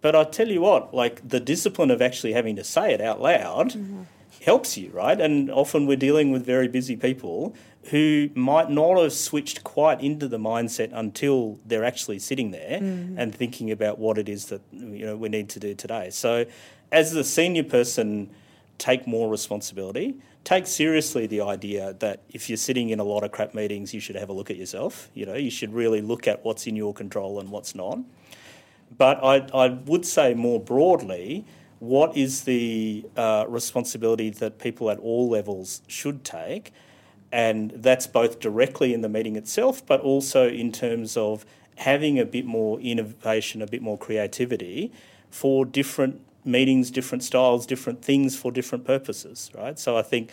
but 0.00 0.16
I 0.16 0.24
tell 0.24 0.48
you 0.48 0.62
what, 0.62 0.94
like 0.94 1.26
the 1.28 1.40
discipline 1.40 1.90
of 1.90 2.00
actually 2.00 2.32
having 2.32 2.56
to 2.56 2.64
say 2.64 2.92
it 2.92 3.00
out 3.00 3.20
loud 3.20 3.70
mm-hmm. 3.70 4.02
helps 4.42 4.76
you, 4.76 4.90
right? 4.90 5.20
And 5.20 5.50
often 5.50 5.86
we're 5.86 5.96
dealing 5.96 6.32
with 6.32 6.44
very 6.44 6.68
busy 6.68 6.96
people 6.96 7.54
who 7.84 8.28
might 8.34 8.70
not 8.70 8.98
have 8.98 9.12
switched 9.12 9.64
quite 9.64 10.00
into 10.00 10.28
the 10.28 10.38
mindset 10.38 10.90
until 10.92 11.58
they're 11.64 11.84
actually 11.84 12.18
sitting 12.18 12.50
there 12.50 12.78
mm-hmm. 12.80 13.18
and 13.18 13.34
thinking 13.34 13.70
about 13.70 13.98
what 13.98 14.18
it 14.18 14.28
is 14.28 14.46
that 14.46 14.60
you 14.72 15.06
know 15.06 15.16
we 15.16 15.28
need 15.28 15.48
to 15.50 15.60
do 15.60 15.74
today. 15.74 16.10
So, 16.10 16.46
as 16.92 17.12
the 17.12 17.24
senior 17.24 17.64
person, 17.64 18.30
take 18.78 19.06
more 19.06 19.30
responsibility. 19.30 20.16
Take 20.42 20.66
seriously 20.66 21.26
the 21.26 21.42
idea 21.42 21.94
that 22.00 22.22
if 22.30 22.48
you're 22.48 22.56
sitting 22.56 22.88
in 22.88 22.98
a 22.98 23.04
lot 23.04 23.22
of 23.24 23.30
crap 23.30 23.54
meetings, 23.54 23.92
you 23.92 24.00
should 24.00 24.16
have 24.16 24.30
a 24.30 24.32
look 24.32 24.50
at 24.50 24.56
yourself. 24.56 25.10
You 25.12 25.26
know, 25.26 25.34
you 25.34 25.50
should 25.50 25.74
really 25.74 26.00
look 26.00 26.26
at 26.26 26.44
what's 26.44 26.66
in 26.66 26.76
your 26.76 26.94
control 26.94 27.38
and 27.38 27.50
what's 27.50 27.74
not. 27.74 27.98
But 28.96 29.22
I, 29.22 29.46
I 29.54 29.68
would 29.68 30.04
say 30.04 30.34
more 30.34 30.60
broadly, 30.60 31.44
what 31.78 32.16
is 32.16 32.44
the 32.44 33.06
uh, 33.16 33.44
responsibility 33.48 34.30
that 34.30 34.58
people 34.58 34.90
at 34.90 34.98
all 34.98 35.28
levels 35.28 35.82
should 35.86 36.24
take? 36.24 36.72
And 37.32 37.70
that's 37.70 38.06
both 38.06 38.40
directly 38.40 38.92
in 38.92 39.00
the 39.02 39.08
meeting 39.08 39.36
itself, 39.36 39.84
but 39.86 40.00
also 40.00 40.48
in 40.48 40.72
terms 40.72 41.16
of 41.16 41.46
having 41.76 42.18
a 42.18 42.26
bit 42.26 42.44
more 42.44 42.78
innovation, 42.80 43.62
a 43.62 43.66
bit 43.66 43.80
more 43.82 43.96
creativity 43.96 44.92
for 45.30 45.64
different 45.64 46.20
meetings, 46.44 46.90
different 46.90 47.22
styles, 47.22 47.66
different 47.66 48.02
things 48.02 48.36
for 48.36 48.50
different 48.50 48.84
purposes, 48.84 49.50
right? 49.56 49.78
So 49.78 49.96
I 49.96 50.02
think 50.02 50.30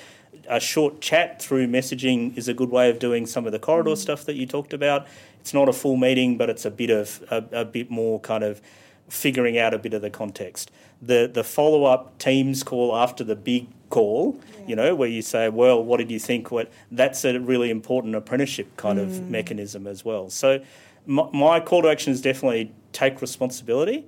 a 0.49 0.59
short 0.59 1.01
chat 1.01 1.41
through 1.41 1.67
messaging 1.67 2.37
is 2.37 2.47
a 2.47 2.53
good 2.53 2.69
way 2.69 2.89
of 2.89 2.99
doing 2.99 3.25
some 3.25 3.45
of 3.45 3.51
the 3.51 3.59
corridor 3.59 3.91
mm. 3.91 3.97
stuff 3.97 4.25
that 4.25 4.35
you 4.35 4.45
talked 4.45 4.73
about 4.73 5.07
it's 5.47 5.53
not 5.53 5.69
a 5.69 5.73
full 5.73 5.95
meeting, 5.95 6.35
but 6.35 6.49
it's 6.49 6.65
a 6.65 6.69
bit 6.69 6.89
of 6.89 7.23
a, 7.31 7.61
a 7.61 7.63
bit 7.63 7.89
more 7.89 8.19
kind 8.19 8.43
of 8.43 8.61
figuring 9.07 9.57
out 9.57 9.73
a 9.73 9.79
bit 9.79 9.93
of 9.93 10.01
the 10.01 10.09
context. 10.09 10.71
The 11.01 11.31
the 11.33 11.41
follow 11.41 11.85
up 11.85 12.17
teams 12.17 12.63
call 12.63 12.93
after 12.93 13.23
the 13.23 13.37
big 13.37 13.69
call, 13.89 14.37
yeah. 14.59 14.67
you 14.67 14.75
know, 14.75 14.93
where 14.93 15.07
you 15.07 15.21
say, 15.21 15.47
well, 15.47 15.81
what 15.81 15.99
did 15.99 16.11
you 16.11 16.19
think? 16.19 16.51
What 16.51 16.69
that's 16.91 17.23
a 17.23 17.39
really 17.39 17.69
important 17.69 18.13
apprenticeship 18.13 18.75
kind 18.75 18.99
mm. 18.99 19.03
of 19.03 19.29
mechanism 19.29 19.87
as 19.87 20.03
well. 20.03 20.29
So 20.29 20.61
my, 21.05 21.29
my 21.31 21.59
call 21.61 21.83
to 21.83 21.87
action 21.87 22.11
is 22.11 22.19
definitely 22.19 22.73
take 22.91 23.21
responsibility. 23.21 24.05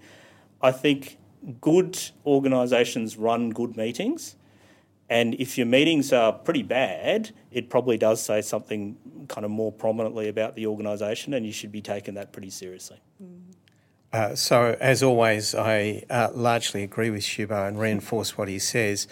I 0.61 0.73
think 0.73 1.19
good 1.61 1.97
organisations 2.25 3.15
run 3.15 3.51
good 3.51 3.77
meetings. 3.77 4.35
And 5.09 5.33
if 5.35 5.57
your 5.57 5.65
meetings 5.65 6.13
are 6.13 6.31
pretty 6.31 6.63
bad, 6.63 7.31
it 7.51 7.69
probably 7.69 7.97
does 7.97 8.21
say 8.21 8.41
something 8.41 8.95
kind 9.27 9.43
of 9.43 9.51
more 9.51 9.71
prominently 9.71 10.27
about 10.27 10.55
the 10.55 10.67
organisation, 10.67 11.33
and 11.33 11.45
you 11.45 11.51
should 11.51 11.71
be 11.71 11.81
taking 11.81 12.13
that 12.13 12.31
pretty 12.31 12.51
seriously. 12.51 12.99
Uh, 14.11 14.35
so, 14.35 14.75
as 14.79 15.03
always, 15.03 15.53
I 15.53 16.03
uh, 16.09 16.29
largely 16.33 16.83
agree 16.83 17.09
with 17.09 17.21
Subho 17.21 17.67
and 17.67 17.79
reinforce 17.79 18.37
what 18.37 18.47
he 18.47 18.59
says. 18.59 19.07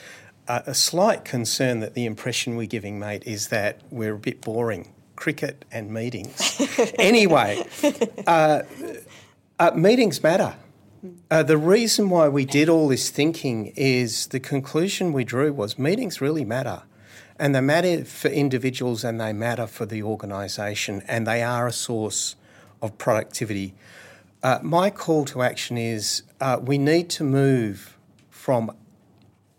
Uh, 0.48 0.62
a 0.66 0.74
slight 0.74 1.26
concern 1.26 1.82
that 1.82 1.94
the 1.94 2.06
impression 2.06 2.56
we're 2.56 2.68
giving, 2.68 3.00
mate, 3.00 3.24
is 3.26 3.50
that 3.50 3.82
we're 3.92 4.16
a 4.16 4.20
bit 4.20 4.42
boring. 4.42 4.94
Cricket 5.16 5.66
and 5.72 5.92
meetings. 5.92 6.62
anyway, 7.00 7.66
uh, 8.28 8.62
uh, 9.60 9.72
meetings 9.72 10.22
matter. 10.22 10.56
Uh, 11.30 11.44
the 11.44 11.58
reason 11.58 12.10
why 12.10 12.28
we 12.28 12.46
did 12.46 12.70
all 12.70 12.88
this 12.88 13.10
thinking 13.10 13.74
is 13.76 14.28
the 14.28 14.40
conclusion 14.40 15.14
we 15.14 15.24
drew 15.24 15.54
was 15.54 15.78
meetings 15.78 16.22
really 16.22 16.46
matter. 16.46 16.84
And 17.40 17.54
they 17.54 17.62
matter 17.62 18.04
for 18.04 18.30
individuals 18.30 19.04
and 19.04 19.22
they 19.22 19.32
matter 19.34 19.68
for 19.68 19.86
the 19.86 20.02
organisation, 20.02 21.04
and 21.08 21.28
they 21.28 21.44
are 21.44 21.68
a 21.68 21.72
source 21.72 22.36
of 22.82 22.98
productivity. 22.98 23.76
Uh, 24.42 24.60
my 24.64 24.90
call 24.90 25.26
to 25.26 25.42
action 25.44 25.78
is 25.78 26.24
uh, 26.42 26.58
we 26.62 26.78
need 26.78 27.10
to 27.12 27.24
move 27.24 27.98
from 28.30 28.72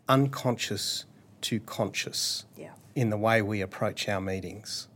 unconscious 0.09 1.05
to 1.43 1.61
conscious 1.61 2.45
Yeah. 2.57 2.71
in 2.95 3.11
the 3.11 3.17
way 3.19 3.43
we 3.43 3.61
approach 3.61 4.09
our 4.09 4.21
meetings. 4.21 4.89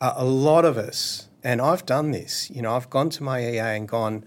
Uh, 0.00 0.14
a 0.16 0.24
lot 0.24 0.64
of 0.64 0.76
us, 0.76 1.28
and 1.44 1.60
I've 1.60 1.84
done 1.86 2.10
this, 2.10 2.50
you 2.50 2.62
know, 2.62 2.74
I've 2.74 2.90
gone 2.90 3.10
to 3.10 3.22
my 3.22 3.40
EA 3.40 3.76
and 3.76 3.86
gone, 3.88 4.24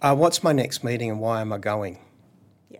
uh, 0.00 0.14
what's 0.14 0.42
my 0.42 0.52
next 0.52 0.84
meeting 0.84 1.10
and 1.10 1.20
why 1.20 1.40
am 1.40 1.52
I 1.52 1.58
going? 1.58 1.98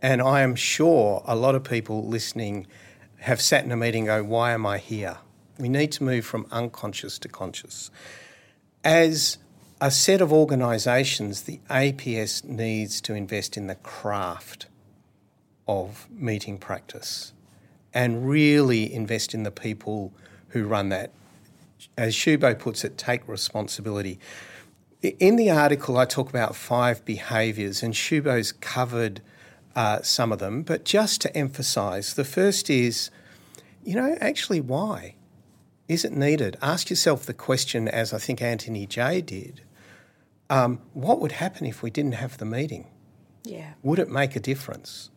And 0.02 0.20
I 0.20 0.42
am 0.42 0.55
sure 0.55 1.22
a 1.26 1.35
lot 1.35 1.55
of 1.55 1.64
people 1.64 2.07
listening 2.07 2.66
have 3.20 3.40
sat 3.40 3.64
in 3.64 3.72
a 3.72 3.76
meeting 3.76 4.09
and 4.09 4.24
go, 4.24 4.29
why 4.29 4.52
am 4.52 4.66
I 4.66 4.79
here? 4.79 5.18
We 5.59 5.68
need 5.68 5.92
to 5.92 6.05
move 6.05 6.26
from 6.26 6.46
unconscious 6.50 7.18
to 7.20 7.29
conscious. 7.29 7.90
As 8.85 9.38
a 9.81 9.90
set 9.90 10.20
of 10.20 10.33
organisations, 10.33 11.42
the 11.42 11.61
APS 11.70 12.44
needs 12.44 13.00
to 13.02 13.14
invest 13.14 13.57
in 13.57 13.66
the 13.66 13.74
craft 13.76 14.66
of 15.66 16.07
meeting 16.11 16.59
practice 16.59 17.33
and 17.92 18.29
really 18.29 18.92
invest 18.92 19.35
in 19.35 19.42
the 19.42 19.50
people 19.50 20.12
who 20.48 20.66
run 20.66 20.90
that. 20.90 21.12
As 21.96 22.14
Subho 22.14 22.59
puts 22.59 22.85
it, 22.85 22.98
take 22.98 23.26
responsibility. 23.26 24.18
In 25.02 25.37
the 25.37 25.50
article, 25.50 25.98
I 25.98 26.04
talk 26.04 26.28
about 26.28 26.56
five 26.56 27.04
behaviours, 27.04 27.82
and 27.82 27.94
Subho's 27.94 28.52
covered 28.52 29.20
uh, 29.74 30.02
some 30.02 30.32
of 30.32 30.38
them, 30.38 30.62
but 30.62 30.85
just 30.85 31.20
to 31.20 31.37
emphasise, 31.37 32.14
the 32.14 32.24
first 32.24 32.70
is, 32.70 33.11
you 33.85 33.94
know, 33.94 34.16
actually, 34.20 34.61
why? 34.61 35.14
Is 35.87 36.04
it 36.04 36.12
needed? 36.12 36.56
Ask 36.62 36.90
yourself 36.90 37.26
the 37.26 37.35
question, 37.35 37.87
as 37.87 38.12
I 38.12 38.18
think 38.18 38.42
Anthony 38.42 38.87
J 38.87 39.20
did 39.20 39.61
um, 40.48 40.80
what 40.94 41.20
would 41.20 41.32
happen 41.32 41.66
if 41.66 41.82
we 41.82 41.90
didn't 41.90 42.12
have 42.12 42.38
the 42.38 42.44
meeting? 42.44 42.87
Yeah. 43.44 43.72
Would 43.82 43.98
it 43.98 44.09
make 44.09 44.37
a 44.37 44.40
difference? 44.40 45.11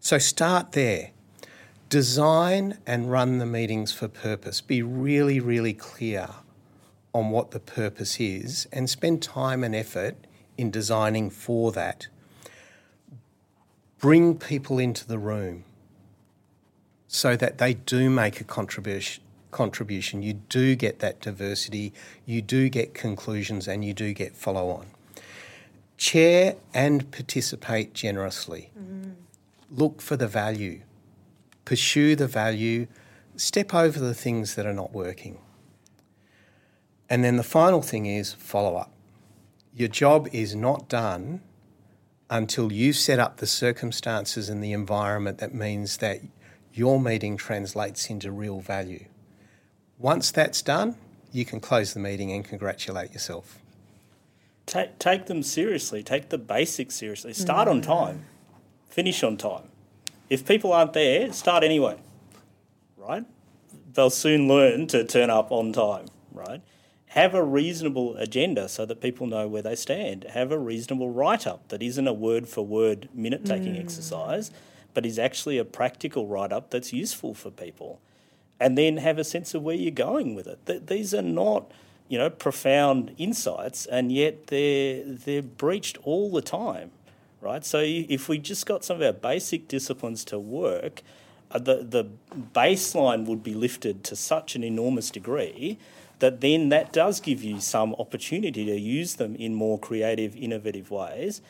So 0.00 0.18
start 0.18 0.72
there. 0.72 1.10
Design 1.88 2.78
and 2.86 3.10
run 3.10 3.38
the 3.38 3.46
meetings 3.46 3.92
for 3.92 4.08
purpose. 4.08 4.60
Be 4.60 4.82
really, 4.82 5.40
really 5.40 5.74
clear 5.74 6.30
on 7.14 7.30
what 7.30 7.52
the 7.52 7.60
purpose 7.60 8.20
is 8.20 8.66
and 8.72 8.90
spend 8.90 9.22
time 9.22 9.62
and 9.62 9.74
effort 9.74 10.16
in 10.58 10.70
designing 10.70 11.30
for 11.30 11.72
that. 11.72 12.08
Bring 13.98 14.36
people 14.36 14.78
into 14.78 15.06
the 15.06 15.18
room 15.18 15.64
so 17.06 17.36
that 17.36 17.58
they 17.58 17.74
do 17.74 18.10
make 18.10 18.40
a 18.40 18.44
contribution 18.44 19.22
contribution. 19.52 20.20
You 20.20 20.32
do 20.32 20.74
get 20.74 20.98
that 20.98 21.20
diversity 21.20 21.92
you 22.26 22.42
do 22.42 22.68
get 22.68 22.92
conclusions 22.92 23.68
and 23.68 23.84
you 23.84 23.94
do 23.94 24.12
get 24.12 24.34
follow 24.34 24.68
on. 24.68 24.86
Chair 25.96 26.56
and 26.74 27.08
participate 27.12 27.94
generously. 27.94 28.72
Mm-hmm. 28.76 29.10
Look 29.70 30.02
for 30.02 30.16
the 30.16 30.26
value. 30.26 30.80
Pursue 31.64 32.16
the 32.16 32.26
value. 32.26 32.88
Step 33.36 33.72
over 33.72 34.00
the 34.00 34.12
things 34.12 34.56
that 34.56 34.66
are 34.66 34.74
not 34.74 34.92
working 34.92 35.38
and 37.08 37.22
then 37.22 37.36
the 37.36 37.42
final 37.42 37.82
thing 37.82 38.06
is 38.06 38.32
follow 38.34 38.76
up 38.76 38.90
your 39.74 39.88
job 39.88 40.28
is 40.32 40.54
not 40.54 40.88
done 40.88 41.40
until 42.30 42.72
you 42.72 42.92
set 42.92 43.18
up 43.18 43.38
the 43.38 43.46
circumstances 43.46 44.48
and 44.48 44.62
the 44.62 44.72
environment 44.72 45.38
that 45.38 45.52
means 45.52 45.98
that 45.98 46.20
your 46.72 47.00
meeting 47.00 47.36
translates 47.36 48.08
into 48.08 48.30
real 48.30 48.60
value. 48.60 49.04
Once 49.98 50.30
that's 50.30 50.62
done, 50.62 50.96
you 51.32 51.44
can 51.44 51.60
close 51.60 51.92
the 51.92 52.00
meeting 52.00 52.32
and 52.32 52.44
congratulate 52.44 53.12
yourself. 53.12 53.58
Take, 54.66 54.98
take 54.98 55.26
them 55.26 55.42
seriously. 55.42 56.02
Take 56.02 56.30
the 56.30 56.38
basics 56.38 56.94
seriously. 56.94 57.34
Start 57.34 57.68
on 57.68 57.82
time. 57.82 58.24
Finish 58.88 59.22
on 59.22 59.36
time. 59.36 59.68
If 60.30 60.46
people 60.46 60.72
aren't 60.72 60.94
there, 60.94 61.32
start 61.32 61.62
anyway. 61.62 61.98
Right? 62.96 63.24
They'll 63.92 64.10
soon 64.10 64.48
learn 64.48 64.86
to 64.88 65.04
turn 65.04 65.30
up 65.30 65.52
on 65.52 65.72
time. 65.72 66.06
Right? 66.32 66.62
Have 67.14 67.32
a 67.32 67.44
reasonable 67.44 68.16
agenda 68.16 68.68
so 68.68 68.84
that 68.86 69.00
people 69.00 69.28
know 69.28 69.46
where 69.46 69.62
they 69.62 69.76
stand. 69.76 70.24
Have 70.30 70.50
a 70.50 70.58
reasonable 70.58 71.10
write 71.10 71.46
up 71.46 71.68
that 71.68 71.80
isn't 71.80 72.08
a 72.08 72.12
word 72.12 72.48
for 72.48 72.66
word 72.66 73.08
minute 73.14 73.44
taking 73.44 73.76
exercise, 73.76 74.50
but 74.94 75.06
is 75.06 75.16
actually 75.16 75.56
a 75.56 75.64
practical 75.64 76.26
write 76.26 76.52
up 76.52 76.70
that's 76.70 76.92
useful 76.92 77.32
for 77.32 77.52
people 77.52 78.00
and 78.58 78.76
then 78.76 78.96
have 78.96 79.18
a 79.18 79.22
sense 79.22 79.54
of 79.54 79.62
where 79.62 79.76
you're 79.76 79.92
going 79.92 80.34
with 80.34 80.48
it. 80.48 80.58
Th- 80.66 80.82
these 80.84 81.14
are 81.14 81.22
not, 81.22 81.70
you 82.08 82.18
know, 82.18 82.30
profound 82.30 83.14
insights, 83.16 83.86
and 83.86 84.10
yet 84.10 84.48
they're 84.48 85.04
they're 85.04 85.42
breached 85.42 85.98
all 86.02 86.32
the 86.32 86.42
time, 86.42 86.90
right? 87.40 87.64
So 87.64 87.78
if 87.80 88.28
we 88.28 88.38
just 88.38 88.66
got 88.66 88.84
some 88.84 88.96
of 88.96 89.02
our 89.02 89.12
basic 89.12 89.68
disciplines 89.68 90.24
to 90.24 90.38
work, 90.40 91.02
uh, 91.52 91.60
the 91.60 91.76
the 91.84 92.08
baseline 92.52 93.24
would 93.26 93.44
be 93.44 93.54
lifted 93.54 94.02
to 94.04 94.16
such 94.16 94.56
an 94.56 94.64
enormous 94.64 95.10
degree 95.10 95.78
that 96.18 96.40
then 96.40 96.68
that 96.70 96.92
does 96.92 97.20
give 97.20 97.42
you 97.42 97.60
some 97.60 97.94
opportunity 97.98 98.64
to 98.66 98.78
use 98.78 99.14
them 99.14 99.34
in 99.36 99.54
more 99.54 99.78
creative, 99.78 100.36
innovative 100.36 100.90
ways, 100.90 101.40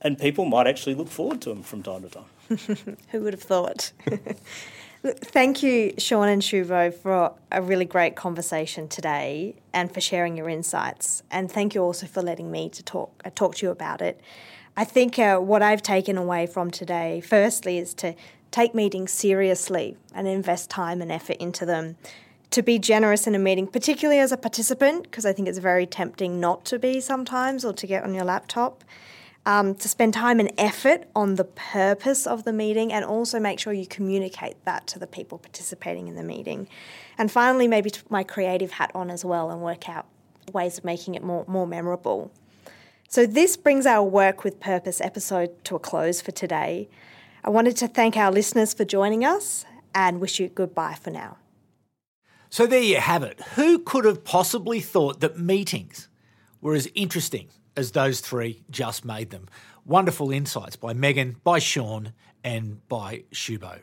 and 0.00 0.18
people 0.18 0.44
might 0.44 0.66
actually 0.66 0.94
look 0.94 1.08
forward 1.08 1.40
to 1.42 1.48
them 1.50 1.62
from 1.62 1.82
time 1.82 2.02
to 2.02 2.08
time. 2.08 2.96
Who 3.10 3.22
would 3.22 3.32
have 3.32 3.42
thought? 3.42 3.92
Thank 5.04 5.62
you, 5.62 5.94
Sean 5.96 6.28
and 6.28 6.42
Subho, 6.42 6.92
for 6.92 7.32
a 7.52 7.62
really 7.62 7.84
great 7.84 8.16
conversation 8.16 8.88
today 8.88 9.54
and 9.72 9.92
for 9.94 10.00
sharing 10.00 10.36
your 10.36 10.48
insights. 10.48 11.22
And 11.30 11.50
thank 11.50 11.76
you 11.76 11.82
also 11.82 12.06
for 12.06 12.20
letting 12.20 12.50
me 12.50 12.68
to 12.70 12.82
talk 12.82 13.22
uh, 13.24 13.30
talk 13.32 13.54
to 13.56 13.66
you 13.66 13.70
about 13.70 14.02
it. 14.02 14.20
I 14.76 14.82
think 14.84 15.16
uh, 15.16 15.38
what 15.38 15.62
I've 15.62 15.82
taken 15.82 16.18
away 16.18 16.46
from 16.46 16.72
today, 16.72 17.20
firstly, 17.20 17.78
is 17.78 17.94
to 17.94 18.16
take 18.50 18.74
meetings 18.74 19.12
seriously 19.12 19.96
and 20.12 20.26
invest 20.26 20.68
time 20.68 21.00
and 21.00 21.12
effort 21.12 21.36
into 21.36 21.64
them. 21.64 21.96
To 22.52 22.62
be 22.62 22.78
generous 22.78 23.26
in 23.26 23.34
a 23.34 23.38
meeting, 23.38 23.66
particularly 23.66 24.20
as 24.20 24.32
a 24.32 24.36
participant, 24.36 25.02
because 25.02 25.26
I 25.26 25.32
think 25.32 25.48
it's 25.48 25.58
very 25.58 25.86
tempting 25.86 26.40
not 26.40 26.64
to 26.66 26.78
be 26.78 27.00
sometimes 27.00 27.64
or 27.64 27.74
to 27.74 27.86
get 27.86 28.04
on 28.04 28.14
your 28.14 28.24
laptop 28.24 28.84
um, 29.48 29.74
to 29.76 29.88
spend 29.88 30.12
time 30.12 30.40
and 30.40 30.52
effort 30.58 31.04
on 31.16 31.36
the 31.36 31.44
purpose 31.44 32.26
of 32.26 32.44
the 32.44 32.52
meeting 32.52 32.92
and 32.92 33.02
also 33.02 33.40
make 33.40 33.58
sure 33.58 33.72
you 33.72 33.86
communicate 33.86 34.62
that 34.66 34.86
to 34.88 34.98
the 34.98 35.06
people 35.06 35.38
participating 35.38 36.06
in 36.06 36.16
the 36.16 36.22
meeting. 36.22 36.68
And 37.16 37.32
finally, 37.32 37.66
maybe 37.66 37.90
my 38.10 38.24
creative 38.24 38.72
hat 38.72 38.90
on 38.94 39.10
as 39.10 39.24
well 39.24 39.50
and 39.50 39.62
work 39.62 39.88
out 39.88 40.06
ways 40.52 40.76
of 40.76 40.84
making 40.84 41.14
it 41.14 41.22
more, 41.22 41.46
more 41.48 41.66
memorable. 41.66 42.30
So, 43.08 43.24
this 43.24 43.56
brings 43.56 43.86
our 43.86 44.02
Work 44.06 44.44
with 44.44 44.60
Purpose 44.60 45.00
episode 45.00 45.64
to 45.64 45.76
a 45.76 45.78
close 45.78 46.20
for 46.20 46.30
today. 46.30 46.90
I 47.42 47.48
wanted 47.48 47.74
to 47.78 47.88
thank 47.88 48.18
our 48.18 48.30
listeners 48.30 48.74
for 48.74 48.84
joining 48.84 49.24
us 49.24 49.64
and 49.94 50.20
wish 50.20 50.38
you 50.38 50.48
goodbye 50.48 50.98
for 51.00 51.10
now. 51.10 51.38
So 52.50 52.66
there 52.66 52.82
you 52.82 52.96
have 52.96 53.22
it. 53.22 53.40
Who 53.56 53.78
could 53.78 54.04
have 54.04 54.24
possibly 54.24 54.80
thought 54.80 55.20
that 55.20 55.38
meetings 55.38 56.08
were 56.60 56.74
as 56.74 56.88
interesting 56.94 57.48
as 57.76 57.92
those 57.92 58.20
three 58.20 58.62
just 58.70 59.04
made 59.04 59.30
them? 59.30 59.48
Wonderful 59.84 60.30
insights 60.30 60.76
by 60.76 60.94
Megan, 60.94 61.36
by 61.44 61.58
Sean, 61.58 62.12
and 62.42 62.86
by 62.88 63.24
Subho. 63.32 63.80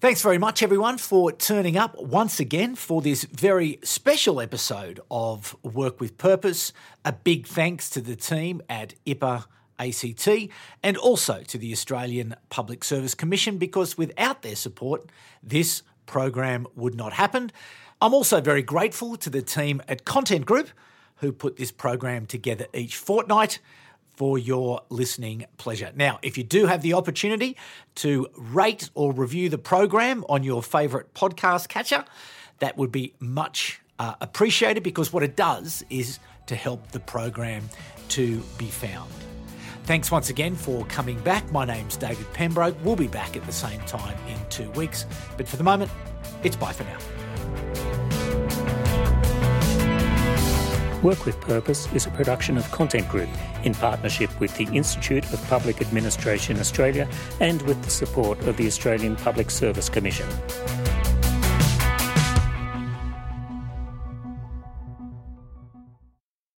Thanks 0.00 0.22
very 0.22 0.38
much, 0.38 0.62
everyone, 0.62 0.96
for 0.96 1.32
turning 1.32 1.76
up 1.76 2.00
once 2.00 2.40
again 2.40 2.74
for 2.76 3.02
this 3.02 3.24
very 3.24 3.80
special 3.82 4.40
episode 4.40 5.00
of 5.10 5.56
Work 5.62 6.00
with 6.00 6.16
Purpose. 6.16 6.72
A 7.04 7.12
big 7.12 7.46
thanks 7.46 7.90
to 7.90 8.00
the 8.00 8.16
team 8.16 8.62
at 8.68 8.94
IPA 9.04 9.44
ACT 9.78 10.52
and 10.82 10.96
also 10.96 11.42
to 11.42 11.58
the 11.58 11.72
Australian 11.72 12.36
Public 12.48 12.84
Service 12.84 13.14
Commission 13.14 13.58
because 13.58 13.98
without 13.98 14.42
their 14.42 14.56
support, 14.56 15.10
this 15.42 15.82
program 16.10 16.66
would 16.74 16.94
not 16.94 17.12
happen. 17.14 17.52
I'm 18.02 18.12
also 18.12 18.40
very 18.40 18.62
grateful 18.62 19.16
to 19.16 19.30
the 19.30 19.42
team 19.42 19.80
at 19.88 20.04
Content 20.04 20.44
Group 20.44 20.68
who 21.16 21.32
put 21.32 21.56
this 21.56 21.70
program 21.70 22.26
together 22.26 22.66
each 22.74 22.96
fortnight 22.96 23.60
for 24.16 24.38
your 24.38 24.82
listening 24.88 25.46
pleasure. 25.56 25.92
Now, 25.94 26.18
if 26.22 26.36
you 26.36 26.44
do 26.44 26.66
have 26.66 26.82
the 26.82 26.94
opportunity 26.94 27.56
to 27.96 28.26
rate 28.36 28.90
or 28.94 29.12
review 29.12 29.48
the 29.48 29.58
program 29.58 30.24
on 30.28 30.42
your 30.42 30.62
favourite 30.62 31.14
podcast 31.14 31.68
catcher, 31.68 32.04
that 32.58 32.76
would 32.76 32.90
be 32.90 33.14
much 33.20 33.80
uh, 33.98 34.14
appreciated 34.20 34.82
because 34.82 35.12
what 35.12 35.22
it 35.22 35.36
does 35.36 35.84
is 35.90 36.18
to 36.46 36.56
help 36.56 36.90
the 36.90 37.00
program 37.00 37.68
to 38.08 38.42
be 38.58 38.66
found. 38.66 39.29
Thanks 39.90 40.12
once 40.12 40.30
again 40.30 40.54
for 40.54 40.84
coming 40.84 41.18
back. 41.18 41.50
My 41.50 41.64
name's 41.64 41.96
David 41.96 42.32
Pembroke. 42.32 42.76
We'll 42.84 42.94
be 42.94 43.08
back 43.08 43.36
at 43.36 43.44
the 43.44 43.50
same 43.50 43.80
time 43.86 44.16
in 44.28 44.38
two 44.48 44.70
weeks. 44.70 45.04
But 45.36 45.48
for 45.48 45.56
the 45.56 45.64
moment, 45.64 45.90
it's 46.44 46.54
bye 46.54 46.72
for 46.72 46.84
now. 46.84 46.96
Work 51.02 51.26
with 51.26 51.40
Purpose 51.40 51.92
is 51.92 52.06
a 52.06 52.10
production 52.10 52.56
of 52.56 52.70
Content 52.70 53.08
Group 53.08 53.30
in 53.64 53.74
partnership 53.74 54.30
with 54.38 54.56
the 54.56 54.66
Institute 54.66 55.24
of 55.32 55.44
Public 55.48 55.80
Administration 55.80 56.60
Australia 56.60 57.08
and 57.40 57.60
with 57.62 57.82
the 57.82 57.90
support 57.90 58.38
of 58.42 58.56
the 58.58 58.68
Australian 58.68 59.16
Public 59.16 59.50
Service 59.50 59.88
Commission. 59.88 60.28